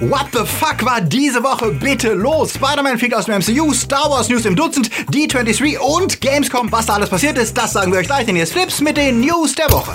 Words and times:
What 0.00 0.26
the 0.32 0.44
fuck 0.44 0.84
war 0.84 1.00
diese 1.00 1.44
Woche 1.44 1.70
bitte 1.70 2.14
los? 2.14 2.54
Spider-Man 2.54 2.98
fliegt 2.98 3.14
aus 3.14 3.26
dem 3.26 3.38
MCU, 3.38 3.72
Star 3.72 4.10
Wars 4.10 4.28
News 4.28 4.44
im 4.44 4.56
Dutzend, 4.56 4.90
D23 5.12 5.78
und 5.78 6.20
Gamescom. 6.20 6.72
Was 6.72 6.86
da 6.86 6.94
alles 6.94 7.08
passiert 7.08 7.38
ist, 7.38 7.56
das 7.56 7.74
sagen 7.74 7.92
wir 7.92 8.00
euch 8.00 8.06
gleich, 8.06 8.26
hier 8.26 8.42
ist 8.42 8.52
Flips 8.52 8.80
mit 8.80 8.96
den 8.96 9.20
News 9.20 9.54
der 9.54 9.70
Woche. 9.70 9.92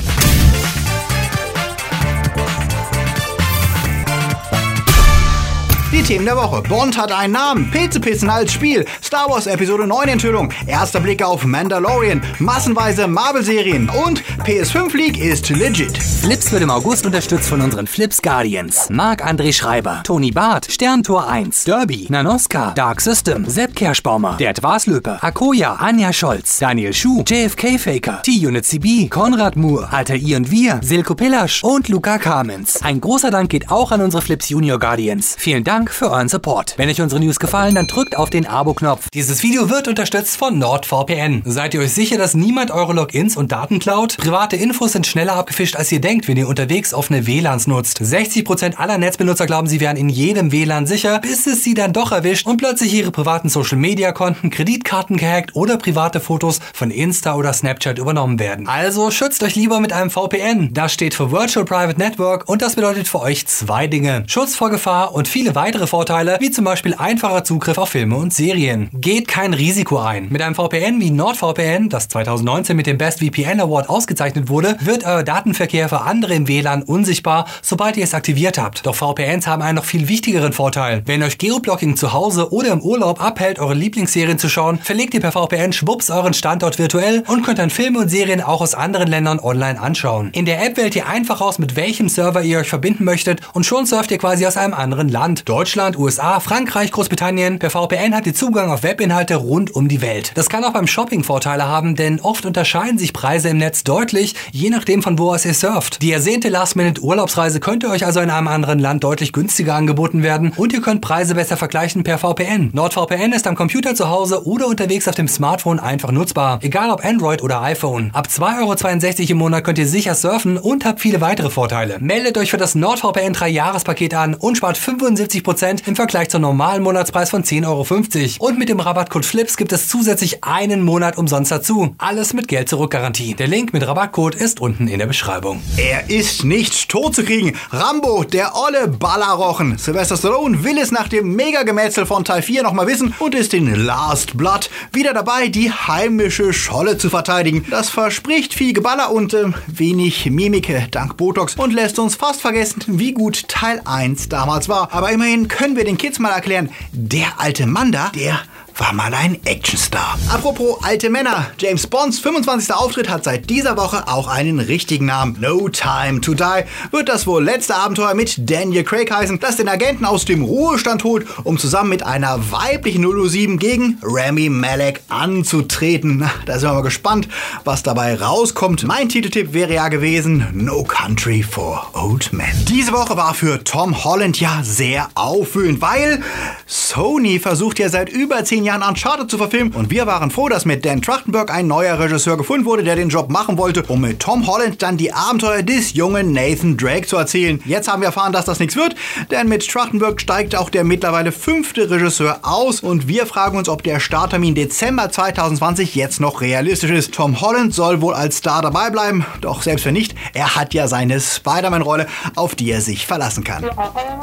Die 6.00 6.04
Themen 6.04 6.24
der 6.24 6.38
Woche. 6.38 6.62
Bond 6.62 6.98
hat 6.98 7.12
einen 7.12 7.34
Namen. 7.34 7.70
Pilzepissen 7.72 8.30
als 8.30 8.54
Spiel. 8.54 8.86
Star 9.04 9.30
Wars 9.30 9.48
Episode 9.48 9.86
9 9.86 10.08
Enthüllung. 10.08 10.50
Erster 10.66 11.02
Blick 11.02 11.22
auf 11.22 11.44
Mandalorian. 11.44 12.22
Massenweise 12.40 13.06
Marvel-Serien. 13.06 13.90
Und 14.06 14.24
PS5 14.46 14.96
League 14.96 15.18
ist 15.18 15.50
legit. 15.50 15.98
Flips 15.98 16.54
wird 16.54 16.64
im 16.64 16.70
August 16.70 17.06
unterstützt 17.06 17.50
von 17.50 17.60
unseren 17.60 17.86
Flips 17.86 18.22
Guardians. 18.22 18.88
Marc-André 18.90 19.52
Schreiber, 19.52 20.00
Toni 20.06 20.32
Barth, 20.32 20.72
Sterntor 20.72 21.28
1, 21.28 21.66
Derby, 21.66 22.08
Nanoska, 22.10 22.72
Dark 22.72 23.02
System, 23.02 23.44
Sepp 23.46 23.76
Kerschbaumer, 23.76 24.38
Gerd 24.38 24.64
Waslöper, 24.64 25.22
Akoya, 25.22 25.74
Anja 25.74 26.14
Scholz, 26.14 26.60
Daniel 26.60 26.94
Schuh, 26.94 27.26
JFK 27.28 27.78
Faker, 27.78 28.22
T-Unit 28.22 28.66
CB, 28.66 29.10
Konrad 29.10 29.58
Moore, 29.58 29.92
Alter 29.92 30.16
I 30.16 30.38
und 30.38 30.50
Wir, 30.50 30.80
Silko 30.82 31.16
Pillasch 31.16 31.62
und 31.62 31.90
Luca 31.90 32.20
Kamens. 32.20 32.82
Ein 32.84 33.02
großer 33.02 33.32
Dank 33.32 33.50
geht 33.50 33.70
auch 33.70 33.92
an 33.92 34.00
unsere 34.00 34.22
Flips 34.22 34.48
Junior 34.48 34.80
Guardians. 34.80 35.36
Vielen 35.38 35.66
Dank 35.66 35.89
für 35.92 36.12
euren 36.12 36.30
Support. 36.30 36.76
Wenn 36.78 36.90
euch 36.90 37.02
unsere 37.02 37.22
News 37.22 37.40
gefallen, 37.40 37.76
dann 37.76 37.88
drückt 37.88 38.16
auf 38.16 38.30
den 38.30 38.46
Abo-Knopf. 38.46 39.10
Dieses 39.14 39.44
Video 39.44 39.70
wird 39.70 39.88
unterstützt 39.88 40.38
von 40.38 40.58
NordVPN. 40.58 41.44
Seid 41.46 41.74
ihr 41.74 41.82
euch 41.82 41.94
sicher, 41.94 42.18
dass 42.18 42.34
niemand 42.34 42.72
eure 42.72 42.94
Logins 42.94 43.36
und 43.36 43.52
Daten 43.52 43.80
klaut? 43.80 44.18
Private 44.18 44.56
Infos 44.56 44.94
sind 44.94 45.08
schneller 45.08 45.34
abgefischt, 45.34 45.76
als 45.76 45.92
ihr 45.92 46.02
denkt, 46.02 46.28
wenn 46.28 46.38
ihr 46.38 46.48
unterwegs 46.48 46.94
offene 46.94 47.28
WLANs 47.28 47.68
nutzt. 47.68 48.02
60% 48.02 48.76
aller 48.76 48.98
Netzbenutzer 48.98 49.46
glauben, 49.46 49.68
sie 49.68 49.80
wären 49.80 49.98
in 49.98 50.10
jedem 50.10 50.52
WLAN 50.52 50.88
sicher, 50.88 51.20
bis 51.20 51.48
es 51.48 51.64
sie 51.64 51.74
dann 51.74 51.94
doch 51.94 52.12
erwischt 52.12 52.46
und 52.48 52.58
plötzlich 52.58 52.94
ihre 52.94 53.12
privaten 53.12 53.50
Social-Media-Konten, 53.50 54.50
Kreditkarten 54.50 55.18
gehackt 55.18 55.56
oder 55.56 55.78
private 55.78 56.20
Fotos 56.20 56.60
von 56.74 56.92
Insta 56.92 57.36
oder 57.36 57.54
Snapchat 57.54 58.00
übernommen 58.00 58.40
werden. 58.40 58.68
Also 58.68 59.12
schützt 59.12 59.44
euch 59.44 59.56
lieber 59.56 59.80
mit 59.80 59.94
einem 59.94 60.10
VPN. 60.10 60.74
Das 60.74 60.94
steht 60.94 61.14
für 61.14 61.32
Virtual 61.32 61.66
Private 61.66 62.00
Network 62.00 62.48
und 62.48 62.62
das 62.62 62.76
bedeutet 62.76 63.08
für 63.08 63.22
euch 63.22 63.48
zwei 63.48 63.88
Dinge. 63.88 64.24
Schutz 64.28 64.56
vor 64.56 64.70
Gefahr 64.70 65.14
und 65.14 65.28
viele 65.28 65.56
weitere 65.56 65.79
weitere 65.80 65.88
Vorteile, 65.88 66.38
wie 66.42 66.52
zum 66.52 66.66
Beispiel 66.66 66.94
einfacher 66.94 67.46
Zugriff 67.46 67.78
auf 67.78 67.90
Filme 67.90 68.18
und 68.18 68.34
Serien. 68.34 68.90
Geht 68.94 69.30
kein 69.30 69.54
Risiko 69.54 69.98
ein. 70.00 70.28
Mit 70.30 70.42
einem 70.42 70.56
VPN 70.56 71.00
wie 71.00 71.10
NordVPN, 71.10 71.88
das 71.88 72.10
2019 72.10 72.76
mit 72.76 72.86
dem 72.86 72.98
Best 72.98 73.20
VPN 73.20 73.62
Award 73.62 73.88
ausgezeichnet 73.88 74.50
wurde, 74.50 74.76
wird 74.82 75.06
euer 75.06 75.24
Datenverkehr 75.24 75.88
für 75.88 76.02
andere 76.02 76.34
im 76.34 76.50
WLAN 76.50 76.84
unsichtbar, 76.84 77.46
sobald 77.62 77.96
ihr 77.96 78.04
es 78.04 78.14
aktiviert 78.14 78.58
habt. 78.58 78.86
Doch 78.86 78.96
VPNs 78.96 79.48
haben 79.48 79.62
einen 79.62 79.78
noch 79.78 79.86
viel 79.86 80.10
wichtigeren 80.10 80.52
Vorteil. 80.52 81.02
Wenn 81.06 81.24
euch 81.24 81.38
Geoblocking 81.38 81.96
zu 81.96 82.12
Hause 82.12 82.52
oder 82.52 82.74
im 82.74 82.82
Urlaub 82.82 83.24
abhält, 83.24 83.58
eure 83.60 83.74
Lieblingsserien 83.74 84.38
zu 84.38 84.50
schauen, 84.50 84.80
verlegt 84.80 85.14
ihr 85.14 85.22
per 85.22 85.32
VPN 85.32 85.72
schwupps 85.72 86.10
euren 86.10 86.34
Standort 86.34 86.78
virtuell 86.78 87.24
und 87.28 87.46
könnt 87.46 87.60
dann 87.60 87.70
Filme 87.70 88.00
und 88.00 88.10
Serien 88.10 88.42
auch 88.42 88.60
aus 88.60 88.74
anderen 88.74 89.08
Ländern 89.08 89.40
online 89.40 89.80
anschauen. 89.80 90.32
In 90.34 90.46
der 90.46 90.62
App 90.66 90.76
wählt 90.76 90.98
ihr 90.98 91.08
einfach 91.08 91.40
aus, 91.40 91.58
mit 91.58 91.78
welchem 91.78 92.10
Server 92.10 92.44
ihr 92.44 92.60
euch 92.60 92.70
verbinden 92.70 93.06
möchtet 93.06 93.40
und 93.54 93.66
schon 93.66 93.86
surft 93.86 94.12
ihr 94.12 94.18
quasi 94.18 94.46
aus 94.46 94.58
einem 94.58 94.74
anderen 94.74 95.08
Land. 95.08 95.44
Dort 95.48 95.69
Deutschland, 95.70 96.00
USA, 96.00 96.40
Frankreich, 96.40 96.92
Großbritannien. 96.92 97.60
Per 97.60 97.70
VPN 97.70 98.16
hat 98.16 98.26
ihr 98.26 98.34
Zugang 98.34 98.72
auf 98.72 98.82
Webinhalte 98.82 99.36
rund 99.36 99.76
um 99.76 99.88
die 99.88 100.02
Welt. 100.02 100.32
Das 100.34 100.50
kann 100.50 100.64
auch 100.64 100.74
beim 100.74 100.88
Shopping 100.88 101.24
Vorteile 101.24 101.68
haben, 101.68 101.96
denn 101.96 102.20
oft 102.22 102.44
unterscheiden 102.48 102.98
sich 102.98 103.14
Preise 103.14 103.50
im 103.50 103.58
Netz 103.58 103.84
deutlich, 103.84 104.34
je 104.52 104.72
nachdem 104.72 105.04
von 105.04 105.20
wo 105.20 105.30
aus 105.30 105.46
ihr 105.46 105.54
surft. 105.54 106.02
Die 106.02 106.12
ersehnte 106.12 106.50
Last-Minute-Urlaubsreise 106.50 107.60
könnte 107.60 107.92
euch 107.92 108.04
also 108.04 108.20
in 108.20 108.32
einem 108.32 108.48
anderen 108.48 108.80
Land 108.80 109.04
deutlich 109.04 109.32
günstiger 109.32 109.76
angeboten 109.76 110.24
werden 110.24 110.54
und 110.56 110.74
ihr 110.74 110.82
könnt 110.82 111.02
Preise 111.02 111.36
besser 111.36 111.56
vergleichen 111.56 112.04
per 112.04 112.18
VPN. 112.18 112.72
NordVPN 112.74 113.34
ist 113.34 113.46
am 113.46 113.54
Computer 113.54 113.94
zu 113.94 114.10
Hause 114.10 114.48
oder 114.48 114.66
unterwegs 114.66 115.08
auf 115.08 115.14
dem 115.14 115.28
Smartphone 115.28 115.80
einfach 115.80 116.10
nutzbar, 116.12 116.58
egal 116.64 116.90
ob 116.90 117.06
Android 117.06 117.44
oder 117.44 117.62
iPhone. 117.62 118.10
Ab 118.14 118.28
2,62 118.28 119.20
Euro 119.20 119.32
im 119.34 119.38
Monat 119.38 119.64
könnt 119.64 119.78
ihr 119.78 119.88
sicher 119.88 120.16
surfen 120.16 120.58
und 120.58 120.84
habt 120.84 121.00
viele 121.00 121.22
weitere 121.22 121.52
Vorteile. 121.52 122.00
Meldet 122.00 122.40
euch 122.40 122.50
für 122.50 122.58
das 122.58 122.74
NordVPN 122.74 123.36
3-Jahres-Paket 123.36 124.16
an 124.16 124.34
und 124.34 124.58
spart 124.58 124.76
75% 124.80 125.59
Prozent 125.60 125.90
im 125.90 125.98
Vergleich 125.98 126.30
zum 126.30 126.42
normalen 126.42 126.82
Monatspreis 126.82 127.32
von 127.32 127.44
10,50 127.44 128.40
Euro. 128.40 128.48
Und 128.48 128.58
mit 128.58 128.70
dem 128.70 128.80
Rabattcode 128.80 129.26
FLIPS 129.26 129.58
gibt 129.58 129.74
es 129.74 129.90
zusätzlich 129.90 130.42
einen 130.42 130.82
Monat 130.82 131.18
umsonst 131.18 131.52
dazu. 131.52 131.96
Alles 131.98 132.32
mit 132.32 132.48
Geld 132.48 132.70
zurück 132.70 132.92
Garantie. 132.92 133.34
Der 133.34 133.48
Link 133.48 133.74
mit 133.74 133.86
Rabattcode 133.86 134.36
ist 134.36 134.62
unten 134.62 134.88
in 134.88 135.00
der 135.00 135.06
Beschreibung. 135.08 135.62
Er 135.76 136.10
ist 136.10 136.46
nicht 136.46 136.88
tot 136.88 137.14
zu 137.14 137.26
kriegen. 137.26 137.58
Rambo, 137.72 138.24
der 138.24 138.56
olle 138.56 138.88
Ballerrochen. 138.88 139.78
Sylvester 139.78 140.16
Stallone 140.16 140.64
will 140.64 140.78
es 140.78 140.94
nach 140.94 141.10
dem 141.10 141.36
Mega-Gemetzel 141.36 142.06
von 142.06 142.24
Teil 142.24 142.42
4 142.42 142.64
nochmal 142.64 142.88
wissen 142.88 143.14
und 143.20 143.36
ist 143.36 143.54
in 143.54 143.76
Last 143.76 144.38
Blood 144.38 144.70
wieder 144.94 145.14
dabei, 145.14 145.50
die 145.50 145.74
heimische 145.74 146.54
Scholle 146.54 146.98
zu 146.98 147.10
verteidigen. 147.10 147.66
Das 147.70 147.90
verspricht 147.90 148.54
viel 148.54 148.72
Geballer 148.72 149.12
und 149.12 149.34
äh, 149.34 149.48
wenig 149.68 150.26
Mimike 150.32 150.88
dank 150.90 151.18
Botox 151.18 151.56
und 151.56 151.74
lässt 151.74 152.00
uns 152.00 152.16
fast 152.16 152.40
vergessen, 152.40 152.82
wie 152.88 153.12
gut 153.12 153.50
Teil 153.50 153.82
1 153.84 154.30
damals 154.30 154.70
war. 154.70 154.94
Aber 154.94 155.12
Immerhin 155.12 155.49
können 155.50 155.76
wir 155.76 155.84
den 155.84 155.98
Kids 155.98 156.20
mal 156.20 156.32
erklären, 156.32 156.70
der 156.94 157.40
alte 157.40 157.66
Mann 157.66 157.92
da, 157.92 158.12
der 158.16 158.40
war 158.80 158.94
mal 158.94 159.14
ein 159.14 159.38
Actionstar. 159.44 160.18
Apropos 160.30 160.78
alte 160.84 161.10
Männer. 161.10 161.48
James 161.60 161.86
Bonds 161.86 162.20
25. 162.20 162.74
Auftritt 162.74 163.10
hat 163.10 163.26
seit 163.26 163.50
dieser 163.50 163.76
Woche 163.76 164.08
auch 164.08 164.28
einen 164.28 164.60
richtigen 164.60 165.06
Namen. 165.06 165.36
No 165.42 165.68
Time 165.68 166.22
to 166.22 166.34
Die 166.34 166.64
wird 166.92 167.10
das 167.10 167.28
wohl 167.28 167.44
letzte 167.44 167.76
Abenteuer 167.76 168.14
mit 168.14 168.50
Daniel 168.50 168.86
Craig 168.86 169.12
heißen, 169.12 169.40
das 169.40 169.58
den 169.58 169.68
Agenten 169.68 170.06
aus 170.06 170.24
dem 170.24 170.44
Ruhestand 170.44 171.04
holt, 171.04 171.28
um 171.44 171.58
zusammen 171.58 171.90
mit 171.90 172.04
einer 172.04 172.52
weiblichen 172.52 173.04
007 173.04 173.60
gegen 173.60 173.98
Rami 174.02 174.48
Malek 174.50 175.02
anzutreten. 175.10 176.30
Da 176.46 176.58
sind 176.58 176.70
wir 176.70 176.76
mal 176.76 176.82
gespannt, 176.82 177.28
was 177.66 177.84
dabei 177.84 178.16
rauskommt. 178.16 178.86
Mein 178.86 179.10
Titeltipp 179.10 179.54
wäre 179.54 179.74
ja 179.74 179.90
gewesen 179.90 180.48
No 180.54 180.84
Country 180.84 181.44
for 181.44 181.90
Old 181.94 182.32
Men. 182.32 182.48
Diese 182.70 182.94
Woche 182.94 183.18
war 183.18 183.34
für 183.34 183.62
Tom 183.64 184.06
Holland 184.06 184.40
ja 184.40 184.62
sehr 184.64 185.10
aufwühlend, 185.16 185.82
weil 185.82 186.24
Sony 186.66 187.40
versucht 187.40 187.80
ja 187.80 187.90
seit 187.90 188.08
über 188.08 188.46
zehn 188.46 188.64
Jahren 188.64 188.69
Jahren 188.70 188.84
Uncharted 188.84 189.32
zu 189.32 189.40
verfilmen 189.40 189.74
und 189.74 189.90
wir 189.90 190.06
waren 190.06 190.30
froh, 190.30 190.48
dass 190.48 190.64
mit 190.64 190.86
Dan 190.86 191.02
Trachtenberg 191.02 191.52
ein 191.52 191.66
neuer 191.66 191.98
Regisseur 191.98 192.38
gefunden 192.38 192.66
wurde, 192.66 192.84
der 192.84 192.96
den 192.96 193.10
Job 193.10 193.32
machen 193.32 193.58
wollte, 193.58 193.82
um 193.88 194.02
mit 194.02 194.20
Tom 194.20 194.46
Holland 194.46 194.84
dann 194.84 194.96
die 194.96 195.12
Abenteuer 195.12 195.64
des 195.64 195.94
jungen 195.94 196.34
Nathan 196.34 196.78
Drake 196.78 197.08
zu 197.08 197.18
erzählen. 197.18 197.60
Jetzt 197.66 197.88
haben 197.88 198.04
wir 198.04 198.06
erfahren, 198.06 198.32
dass 198.32 198.46
das 198.46 198.60
nichts 198.60 198.76
wird, 198.76 198.94
denn 199.32 199.48
mit 199.48 199.68
Trachtenberg 199.68 200.22
steigt 200.22 200.56
auch 200.56 200.70
der 200.70 200.84
mittlerweile 200.84 201.32
fünfte 201.32 201.90
Regisseur 201.90 202.42
aus 202.44 202.82
und 202.82 203.08
wir 203.08 203.26
fragen 203.26 203.58
uns, 203.58 203.70
ob 203.70 203.82
der 203.82 204.00
Starttermin 204.00 204.54
Dezember 204.54 205.10
2020 205.10 205.96
jetzt 205.96 206.20
noch 206.20 206.42
realistisch 206.42 206.92
ist. 206.92 207.12
Tom 207.16 207.42
Holland 207.42 207.74
soll 207.74 208.02
wohl 208.02 208.14
als 208.14 208.38
Star 208.38 208.62
dabei 208.62 208.92
bleiben, 208.92 209.26
doch 209.42 209.64
selbst 209.64 209.86
wenn 209.86 209.96
nicht, 209.96 210.14
er 210.34 210.56
hat 210.56 210.76
ja 210.76 210.88
seine 210.88 211.20
Spider-Man-Rolle, 211.20 212.06
auf 212.36 212.54
die 212.54 212.70
er 212.70 212.82
sich 212.82 213.08
verlassen 213.08 213.44
kann. 213.44 213.66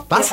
Was? 0.09 0.33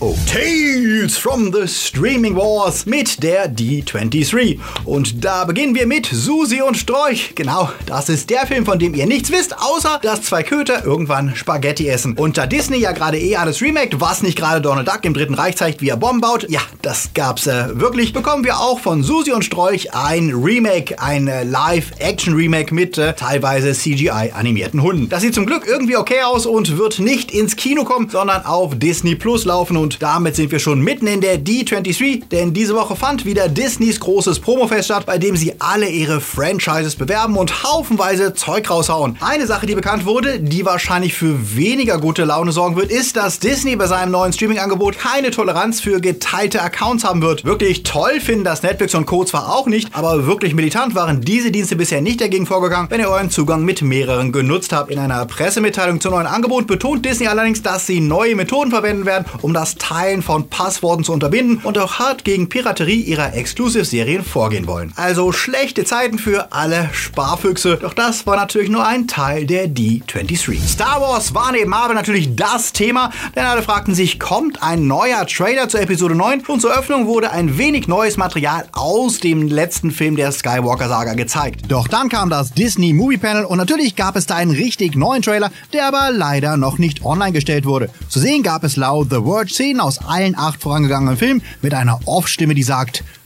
Oh, 0.00 0.16
Tales 0.32 1.18
from 1.18 1.52
the 1.52 1.68
Streaming 1.68 2.34
Wars 2.34 2.86
mit 2.86 3.17
der 3.22 3.50
D23. 3.52 4.58
Und 4.84 5.24
da 5.24 5.44
beginnen 5.44 5.74
wir 5.74 5.86
mit 5.86 6.06
Susi 6.06 6.62
und 6.62 6.76
Strolch. 6.76 7.32
Genau, 7.34 7.70
das 7.86 8.08
ist 8.08 8.30
der 8.30 8.46
Film, 8.46 8.64
von 8.64 8.78
dem 8.78 8.94
ihr 8.94 9.06
nichts 9.06 9.30
wisst, 9.30 9.56
außer 9.58 10.00
dass 10.02 10.22
zwei 10.22 10.42
Köter 10.42 10.84
irgendwann 10.84 11.34
Spaghetti 11.34 11.88
essen. 11.88 12.16
Und 12.16 12.38
da 12.38 12.46
Disney 12.46 12.78
ja 12.78 12.92
gerade 12.92 13.18
eh 13.18 13.36
alles 13.36 13.62
remaked, 13.62 14.00
was 14.00 14.22
nicht 14.22 14.38
gerade 14.38 14.60
Donald 14.60 14.88
Duck 14.88 15.00
im 15.04 15.14
Dritten 15.14 15.34
Reich 15.34 15.56
zeigt, 15.56 15.80
wie 15.80 15.88
er 15.88 15.96
Bomben 15.96 16.20
baut, 16.20 16.46
ja, 16.48 16.60
das 16.82 17.10
gab's 17.14 17.46
äh, 17.46 17.80
wirklich, 17.80 18.12
bekommen 18.12 18.44
wir 18.44 18.58
auch 18.58 18.80
von 18.80 19.02
Susi 19.02 19.32
und 19.32 19.44
Strolch 19.44 19.94
ein 19.94 20.30
Remake, 20.34 21.00
ein 21.00 21.28
äh, 21.28 21.44
Live-Action-Remake 21.44 22.74
mit 22.74 22.98
äh, 22.98 23.14
teilweise 23.14 23.72
CGI-animierten 23.72 24.82
Hunden. 24.82 25.08
Das 25.08 25.22
sieht 25.22 25.34
zum 25.34 25.46
Glück 25.46 25.66
irgendwie 25.66 25.96
okay 25.96 26.22
aus 26.22 26.46
und 26.46 26.78
wird 26.78 26.98
nicht 26.98 27.30
ins 27.30 27.56
Kino 27.56 27.84
kommen, 27.84 28.08
sondern 28.08 28.44
auf 28.44 28.78
Disney 28.78 29.14
Plus 29.14 29.44
laufen 29.44 29.76
und 29.76 30.02
damit 30.02 30.36
sind 30.36 30.52
wir 30.52 30.58
schon 30.58 30.80
mitten 30.80 31.06
in 31.06 31.20
der 31.20 31.38
D23, 31.38 32.28
denn 32.30 32.52
diese 32.52 32.74
Woche 32.74 32.96
fand 32.98 33.24
wieder 33.24 33.48
Disneys 33.48 34.00
großes 34.00 34.40
Promofest 34.40 34.86
statt, 34.86 35.06
bei 35.06 35.18
dem 35.18 35.36
sie 35.36 35.54
alle 35.60 35.88
ihre 35.88 36.20
Franchises 36.20 36.96
bewerben 36.96 37.36
und 37.36 37.62
haufenweise 37.62 38.34
Zeug 38.34 38.68
raushauen. 38.68 39.16
Eine 39.20 39.46
Sache, 39.46 39.66
die 39.66 39.76
bekannt 39.76 40.04
wurde, 40.04 40.40
die 40.40 40.64
wahrscheinlich 40.64 41.14
für 41.14 41.56
weniger 41.56 41.98
gute 41.98 42.24
Laune 42.24 42.50
sorgen 42.50 42.74
wird, 42.74 42.90
ist, 42.90 43.14
dass 43.14 43.38
Disney 43.38 43.76
bei 43.76 43.86
seinem 43.86 44.10
neuen 44.10 44.32
Streaming-Angebot 44.32 44.98
keine 44.98 45.30
Toleranz 45.30 45.80
für 45.80 46.00
geteilte 46.00 46.60
Accounts 46.60 47.04
haben 47.04 47.22
wird. 47.22 47.44
Wirklich 47.44 47.84
toll 47.84 48.20
finden 48.20 48.42
das 48.42 48.64
Netflix 48.64 48.96
und 48.96 49.06
Co. 49.06 49.24
zwar 49.24 49.54
auch 49.54 49.68
nicht, 49.68 49.94
aber 49.94 50.26
wirklich 50.26 50.54
militant 50.54 50.96
waren 50.96 51.20
diese 51.20 51.52
Dienste 51.52 51.76
bisher 51.76 52.00
nicht 52.00 52.20
dagegen 52.20 52.46
vorgegangen, 52.46 52.90
wenn 52.90 53.00
ihr 53.00 53.10
euren 53.10 53.30
Zugang 53.30 53.64
mit 53.64 53.80
mehreren 53.80 54.32
genutzt 54.32 54.72
habt. 54.72 54.90
In 54.90 54.98
einer 54.98 55.24
Pressemitteilung 55.24 56.00
zum 56.00 56.14
neuen 56.14 56.26
Angebot 56.26 56.66
betont 56.66 57.04
Disney 57.04 57.28
allerdings, 57.28 57.62
dass 57.62 57.86
sie 57.86 58.00
neue 58.00 58.34
Methoden 58.34 58.70
verwenden 58.70 59.06
werden, 59.06 59.24
um 59.40 59.54
das 59.54 59.76
Teilen 59.76 60.22
von 60.22 60.48
Passworten 60.48 61.04
zu 61.04 61.12
unterbinden 61.12 61.60
und 61.62 61.78
auch 61.78 62.00
hart 62.00 62.24
gegen 62.24 62.48
Piraterie 62.48 62.87
Piraterie 62.88 63.02
ihrer 63.02 63.34
Exclusive-Serien 63.34 64.24
vorgehen 64.24 64.66
wollen. 64.66 64.92
Also 64.96 65.32
schlechte 65.32 65.84
Zeiten 65.84 66.18
für 66.18 66.52
alle 66.52 66.88
Sparfüchse. 66.92 67.76
Doch 67.80 67.92
das 67.92 68.26
war 68.26 68.36
natürlich 68.36 68.70
nur 68.70 68.86
ein 68.86 69.06
Teil 69.06 69.46
der 69.46 69.68
D23. 69.68 70.66
Star 70.66 71.00
Wars 71.00 71.34
war 71.34 71.52
neben 71.52 71.70
Marvel 71.70 71.94
natürlich 71.94 72.34
das 72.34 72.72
Thema, 72.72 73.10
denn 73.36 73.44
alle 73.44 73.62
fragten 73.62 73.94
sich, 73.94 74.18
kommt 74.18 74.62
ein 74.62 74.86
neuer 74.86 75.26
Trailer 75.26 75.68
zur 75.68 75.80
Episode 75.80 76.14
9? 76.14 76.44
Und 76.46 76.60
zur 76.60 76.76
Öffnung 76.76 77.06
wurde 77.06 77.30
ein 77.30 77.58
wenig 77.58 77.88
neues 77.88 78.16
Material 78.16 78.66
aus 78.72 79.20
dem 79.20 79.48
letzten 79.48 79.90
Film 79.90 80.16
der 80.16 80.32
Skywalker-Saga 80.32 81.14
gezeigt. 81.14 81.66
Doch 81.68 81.88
dann 81.88 82.08
kam 82.08 82.30
das 82.30 82.52
Disney 82.52 82.92
Movie 82.94 83.18
Panel 83.18 83.44
und 83.44 83.58
natürlich 83.58 83.96
gab 83.96 84.16
es 84.16 84.26
da 84.26 84.36
einen 84.36 84.52
richtig 84.52 84.96
neuen 84.96 85.22
Trailer, 85.22 85.50
der 85.72 85.86
aber 85.88 86.10
leider 86.10 86.56
noch 86.56 86.78
nicht 86.78 87.04
online 87.04 87.32
gestellt 87.32 87.66
wurde. 87.66 87.90
Zu 88.08 88.18
sehen 88.18 88.42
gab 88.42 88.64
es 88.64 88.76
laut 88.76 89.08
The 89.10 89.24
Word 89.24 89.50
Szenen 89.50 89.80
aus 89.80 89.98
allen 89.98 90.38
acht 90.38 90.62
vorangegangenen 90.62 91.18
Filmen 91.18 91.42
mit 91.60 91.74
einer 91.74 92.00
Off-Stimme, 92.06 92.54
die 92.54 92.62
sagt, 92.62 92.77